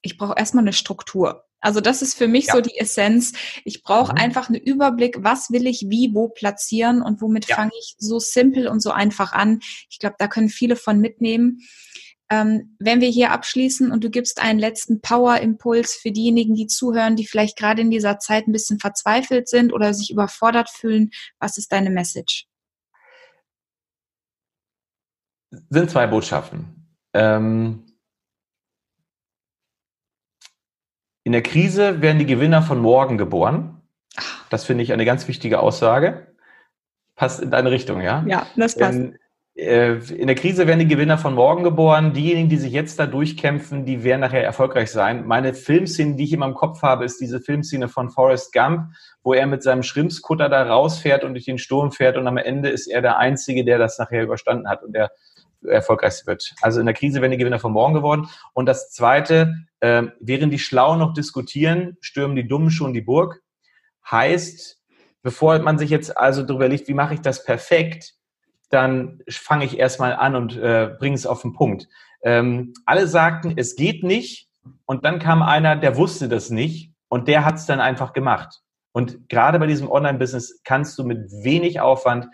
ich 0.00 0.16
brauche 0.16 0.34
erstmal 0.36 0.64
eine 0.64 0.72
Struktur. 0.72 1.44
Also 1.62 1.80
das 1.80 2.02
ist 2.02 2.18
für 2.18 2.28
mich 2.28 2.46
ja. 2.46 2.54
so 2.54 2.60
die 2.60 2.76
Essenz. 2.76 3.32
Ich 3.64 3.82
brauche 3.82 4.12
mhm. 4.12 4.18
einfach 4.18 4.48
einen 4.48 4.60
Überblick, 4.60 5.18
was 5.20 5.50
will 5.50 5.66
ich 5.66 5.86
wie 5.88 6.10
wo 6.12 6.28
platzieren 6.28 7.00
und 7.00 7.22
womit 7.22 7.48
ja. 7.48 7.56
fange 7.56 7.72
ich 7.78 7.94
so 7.98 8.18
simpel 8.18 8.68
und 8.68 8.80
so 8.80 8.90
einfach 8.90 9.32
an. 9.32 9.60
Ich 9.88 9.98
glaube, 9.98 10.16
da 10.18 10.26
können 10.28 10.48
viele 10.48 10.76
von 10.76 10.98
mitnehmen. 11.00 11.60
Ähm, 12.30 12.76
wenn 12.78 13.00
wir 13.00 13.08
hier 13.08 13.30
abschließen 13.30 13.92
und 13.92 14.02
du 14.02 14.10
gibst 14.10 14.42
einen 14.42 14.58
letzten 14.58 15.00
Power-Impuls 15.00 15.94
für 15.94 16.10
diejenigen, 16.10 16.54
die 16.54 16.66
zuhören, 16.66 17.14
die 17.14 17.26
vielleicht 17.26 17.56
gerade 17.56 17.82
in 17.82 17.90
dieser 17.90 18.18
Zeit 18.18 18.48
ein 18.48 18.52
bisschen 18.52 18.80
verzweifelt 18.80 19.48
sind 19.48 19.72
oder 19.72 19.94
sich 19.94 20.10
überfordert 20.10 20.68
fühlen, 20.68 21.10
was 21.38 21.58
ist 21.58 21.70
deine 21.72 21.90
Message? 21.90 22.46
Sind 25.68 25.90
zwei 25.90 26.06
Botschaften. 26.06 26.88
Ähm 27.12 27.91
In 31.24 31.32
der 31.32 31.42
Krise 31.42 32.02
werden 32.02 32.18
die 32.18 32.26
Gewinner 32.26 32.62
von 32.62 32.80
morgen 32.80 33.18
geboren. 33.18 33.80
Das 34.50 34.64
finde 34.64 34.82
ich 34.82 34.92
eine 34.92 35.04
ganz 35.04 35.28
wichtige 35.28 35.60
Aussage. 35.60 36.26
Passt 37.14 37.40
in 37.40 37.50
deine 37.50 37.70
Richtung, 37.70 38.00
ja? 38.00 38.24
Ja, 38.26 38.46
das 38.56 38.76
passt. 38.76 38.98
In, 38.98 39.18
äh, 39.54 39.94
in 39.94 40.26
der 40.26 40.36
Krise 40.36 40.66
werden 40.66 40.80
die 40.80 40.88
Gewinner 40.88 41.18
von 41.18 41.34
morgen 41.34 41.62
geboren. 41.62 42.12
Diejenigen, 42.12 42.48
die 42.48 42.56
sich 42.56 42.72
jetzt 42.72 42.98
da 42.98 43.06
durchkämpfen, 43.06 43.84
die 43.84 44.02
werden 44.02 44.20
nachher 44.20 44.42
erfolgreich 44.42 44.90
sein. 44.90 45.26
Meine 45.26 45.54
Filmszene, 45.54 46.16
die 46.16 46.24
ich 46.24 46.32
immer 46.32 46.46
im 46.46 46.54
Kopf 46.54 46.82
habe, 46.82 47.04
ist 47.04 47.20
diese 47.20 47.40
Filmszene 47.40 47.88
von 47.88 48.10
Forrest 48.10 48.52
Gump, 48.52 48.88
wo 49.22 49.34
er 49.34 49.46
mit 49.46 49.62
seinem 49.62 49.82
Schrimpskutter 49.82 50.48
da 50.48 50.64
rausfährt 50.64 51.22
und 51.22 51.34
durch 51.34 51.44
den 51.44 51.58
Sturm 51.58 51.92
fährt 51.92 52.16
und 52.16 52.26
am 52.26 52.38
Ende 52.38 52.70
ist 52.70 52.88
er 52.88 53.02
der 53.02 53.18
Einzige, 53.18 53.64
der 53.64 53.78
das 53.78 53.98
nachher 53.98 54.22
überstanden 54.22 54.68
hat 54.68 54.82
und 54.82 54.94
der 54.94 55.12
erfolgreichste 55.66 56.26
wird. 56.26 56.54
Also 56.60 56.80
in 56.80 56.86
der 56.86 56.94
Krise 56.94 57.20
werden 57.20 57.32
die 57.32 57.38
Gewinner 57.38 57.58
von 57.58 57.72
morgen 57.72 57.94
geworden. 57.94 58.28
Und 58.52 58.66
das 58.66 58.90
Zweite, 58.90 59.54
äh, 59.80 60.04
während 60.20 60.52
die 60.52 60.58
Schlauen 60.58 60.98
noch 60.98 61.14
diskutieren, 61.14 61.96
stürmen 62.00 62.36
die 62.36 62.48
Dummen 62.48 62.70
schon 62.70 62.92
die 62.92 63.00
Burg. 63.00 63.42
Heißt, 64.10 64.80
bevor 65.22 65.58
man 65.60 65.78
sich 65.78 65.90
jetzt 65.90 66.16
also 66.16 66.42
darüber 66.42 66.68
liegt, 66.68 66.88
wie 66.88 66.94
mache 66.94 67.14
ich 67.14 67.20
das 67.20 67.44
perfekt, 67.44 68.14
dann 68.70 69.20
fange 69.28 69.64
ich 69.64 69.78
erstmal 69.78 70.14
an 70.14 70.34
und 70.34 70.56
äh, 70.56 70.94
bringe 70.98 71.14
es 71.14 71.26
auf 71.26 71.42
den 71.42 71.52
Punkt. 71.52 71.88
Ähm, 72.22 72.72
alle 72.86 73.06
sagten, 73.06 73.54
es 73.56 73.76
geht 73.76 74.02
nicht. 74.02 74.48
Und 74.86 75.04
dann 75.04 75.18
kam 75.18 75.42
einer, 75.42 75.76
der 75.76 75.96
wusste 75.96 76.28
das 76.28 76.50
nicht 76.50 76.92
und 77.08 77.28
der 77.28 77.44
hat 77.44 77.56
es 77.56 77.66
dann 77.66 77.80
einfach 77.80 78.12
gemacht. 78.12 78.62
Und 78.92 79.28
gerade 79.28 79.58
bei 79.58 79.66
diesem 79.66 79.90
Online-Business 79.90 80.60
kannst 80.64 80.98
du 80.98 81.04
mit 81.04 81.30
wenig 81.42 81.80
Aufwand, 81.80 82.28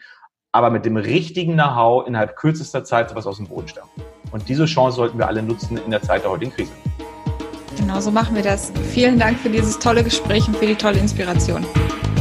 aber 0.52 0.70
mit 0.70 0.84
dem 0.86 0.96
richtigen 0.96 1.54
Know-how 1.54 2.06
innerhalb 2.06 2.36
kürzester 2.36 2.82
Zeit 2.82 3.10
sowas 3.10 3.26
aus 3.26 3.36
dem 3.36 3.46
Boden 3.46 3.68
stampfen. 3.68 4.02
Und 4.32 4.48
diese 4.48 4.64
Chance 4.64 4.96
sollten 4.96 5.18
wir 5.18 5.26
alle 5.26 5.42
nutzen 5.42 5.76
in 5.76 5.90
der 5.90 6.02
Zeit 6.02 6.22
der 6.22 6.30
heutigen 6.30 6.52
Krise. 6.52 6.72
Genau 7.76 8.00
so 8.00 8.10
machen 8.10 8.34
wir 8.34 8.42
das. 8.42 8.72
Vielen 8.92 9.18
Dank 9.18 9.38
für 9.38 9.50
dieses 9.50 9.78
tolle 9.78 10.02
Gespräch 10.02 10.48
und 10.48 10.56
für 10.56 10.66
die 10.66 10.74
tolle 10.74 10.98
Inspiration. 10.98 11.64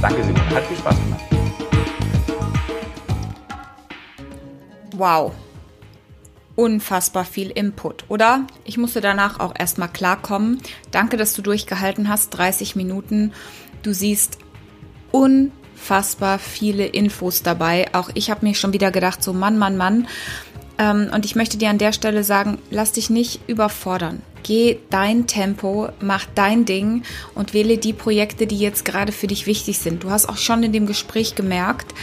Danke, 0.01 0.23
Simon. 0.23 0.41
Hat 0.49 0.63
viel 0.63 0.77
Spaß 0.77 0.95
gemacht. 0.95 1.21
Wow. 4.95 5.31
Unfassbar 6.55 7.23
viel 7.23 7.51
Input, 7.51 8.05
oder? 8.09 8.45
Ich 8.65 8.77
musste 8.77 8.99
danach 8.99 9.39
auch 9.39 9.53
erstmal 9.57 9.89
klarkommen. 9.89 10.59
Danke, 10.91 11.15
dass 11.15 11.33
du 11.33 11.41
durchgehalten 11.41 12.09
hast. 12.09 12.31
30 12.31 12.75
Minuten. 12.75 13.31
Du 13.83 13.93
siehst 13.93 14.39
unfassbar 15.77 16.39
viele 16.39 16.85
Infos 16.85 17.43
dabei. 17.43 17.85
Auch 17.93 18.09
ich 18.13 18.29
habe 18.29 18.45
mir 18.45 18.55
schon 18.55 18.73
wieder 18.73 18.91
gedacht, 18.91 19.23
so 19.23 19.31
Mann, 19.31 19.57
Mann, 19.57 19.77
Mann. 19.77 20.07
Ähm, 20.77 21.09
und 21.13 21.23
ich 21.23 21.35
möchte 21.35 21.57
dir 21.57 21.69
an 21.69 21.77
der 21.77 21.93
Stelle 21.93 22.23
sagen, 22.23 22.57
lass 22.71 22.91
dich 22.91 23.09
nicht 23.09 23.39
überfordern. 23.47 24.21
Geh 24.43 24.79
dein 24.89 25.27
Tempo, 25.27 25.89
mach 25.99 26.25
dein 26.35 26.65
Ding 26.65 27.03
und 27.35 27.53
wähle 27.53 27.77
die 27.77 27.93
Projekte, 27.93 28.47
die 28.47 28.57
jetzt 28.57 28.85
gerade 28.85 29.11
für 29.11 29.27
dich 29.27 29.45
wichtig 29.45 29.79
sind. 29.79 30.03
Du 30.03 30.09
hast 30.09 30.27
auch 30.27 30.37
schon 30.37 30.63
in 30.63 30.73
dem 30.73 30.87
Gespräch 30.87 31.35
gemerkt, 31.35 31.93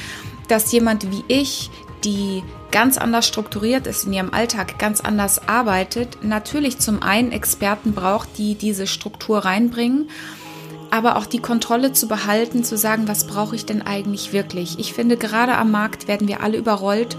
dass 0.49 0.73
jemand 0.73 1.11
wie 1.11 1.25
ich, 1.29 1.71
die 2.05 2.43
ganz 2.71 2.99
anders 2.99 3.27
strukturiert 3.27 3.87
ist 3.87 4.05
in 4.05 4.13
ihrem 4.13 4.33
Alltag, 4.33 4.79
ganz 4.79 5.01
anders 5.01 5.49
arbeitet, 5.49 6.19
natürlich 6.23 6.79
zum 6.79 7.03
einen 7.03 7.33
Experten 7.33 7.93
braucht, 7.93 8.37
die 8.37 8.57
diese 8.57 8.87
Struktur 8.87 9.39
reinbringen, 9.39 10.11
aber 10.95 11.17
auch 11.17 11.27
die 11.27 11.41
Kontrolle 11.41 11.93
zu 11.93 12.07
behalten, 12.07 12.63
zu 12.63 12.79
sagen, 12.79 13.09
was 13.09 13.27
brauche 13.27 13.57
ich 13.57 13.67
denn 13.67 13.83
eigentlich 13.83 14.33
wirklich. 14.33 14.79
Ich 14.79 14.93
finde, 14.93 15.17
gerade 15.17 15.57
am 15.57 15.73
Markt 15.73 16.07
werden 16.07 16.29
wir 16.29 16.41
alle 16.41 16.57
überrollt 16.57 17.17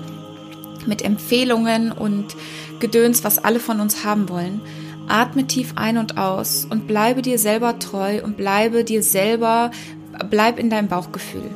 mit 0.86 1.02
Empfehlungen 1.02 1.92
und 1.92 2.38
Gedöns, 2.80 3.26
was 3.26 3.38
alle 3.38 3.60
von 3.60 3.82
uns 3.82 4.06
haben 4.06 4.30
wollen. 4.30 4.62
Atme 5.10 5.46
tief 5.46 5.74
ein 5.76 5.98
und 5.98 6.18
aus 6.18 6.66
und 6.70 6.88
bleibe 6.88 7.22
dir 7.22 7.38
selber 7.38 7.78
treu 7.78 8.24
und 8.24 8.38
bleibe 8.38 8.86
dir 8.86 9.04
selber, 9.04 9.72
bleib 10.30 10.58
in 10.58 10.70
deinem 10.70 10.88
Bauchgefühl. 10.88 11.52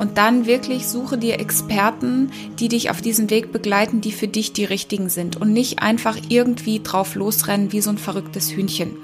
Und 0.00 0.16
dann 0.16 0.46
wirklich 0.46 0.88
suche 0.88 1.18
dir 1.18 1.40
Experten, 1.40 2.30
die 2.58 2.68
dich 2.68 2.88
auf 2.88 3.02
diesem 3.02 3.28
Weg 3.28 3.52
begleiten, 3.52 4.00
die 4.00 4.12
für 4.12 4.28
dich 4.28 4.54
die 4.54 4.64
richtigen 4.64 5.10
sind 5.10 5.38
und 5.38 5.52
nicht 5.52 5.82
einfach 5.82 6.16
irgendwie 6.30 6.80
drauf 6.82 7.16
losrennen 7.16 7.70
wie 7.72 7.82
so 7.82 7.90
ein 7.90 7.98
verrücktes 7.98 8.50
Hühnchen. 8.50 8.96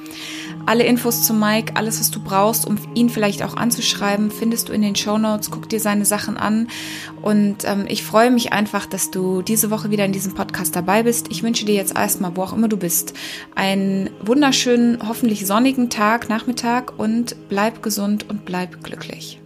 Alle 0.64 0.84
Infos 0.84 1.26
zu 1.26 1.34
Mike, 1.34 1.74
alles, 1.76 2.00
was 2.00 2.10
du 2.10 2.20
brauchst, 2.24 2.66
um 2.66 2.78
ihn 2.94 3.10
vielleicht 3.10 3.42
auch 3.42 3.56
anzuschreiben, 3.58 4.30
findest 4.30 4.70
du 4.70 4.72
in 4.72 4.80
den 4.80 4.96
Show 4.96 5.18
Notes. 5.18 5.50
Guck 5.50 5.68
dir 5.68 5.80
seine 5.80 6.06
Sachen 6.06 6.38
an. 6.38 6.68
Und 7.20 7.66
ähm, 7.66 7.84
ich 7.88 8.02
freue 8.02 8.30
mich 8.30 8.54
einfach, 8.54 8.86
dass 8.86 9.10
du 9.10 9.42
diese 9.42 9.70
Woche 9.70 9.90
wieder 9.90 10.06
in 10.06 10.12
diesem 10.12 10.32
Podcast 10.32 10.74
dabei 10.74 11.02
bist. 11.02 11.26
Ich 11.30 11.42
wünsche 11.42 11.66
dir 11.66 11.74
jetzt 11.74 11.94
erstmal, 11.94 12.34
wo 12.38 12.42
auch 12.42 12.54
immer 12.54 12.68
du 12.68 12.78
bist, 12.78 13.12
einen 13.54 14.08
wunderschönen, 14.24 15.06
hoffentlich 15.06 15.46
sonnigen 15.46 15.90
Tag, 15.90 16.30
Nachmittag 16.30 16.98
und 16.98 17.36
bleib 17.50 17.82
gesund 17.82 18.30
und 18.30 18.46
bleib 18.46 18.82
glücklich. 18.82 19.40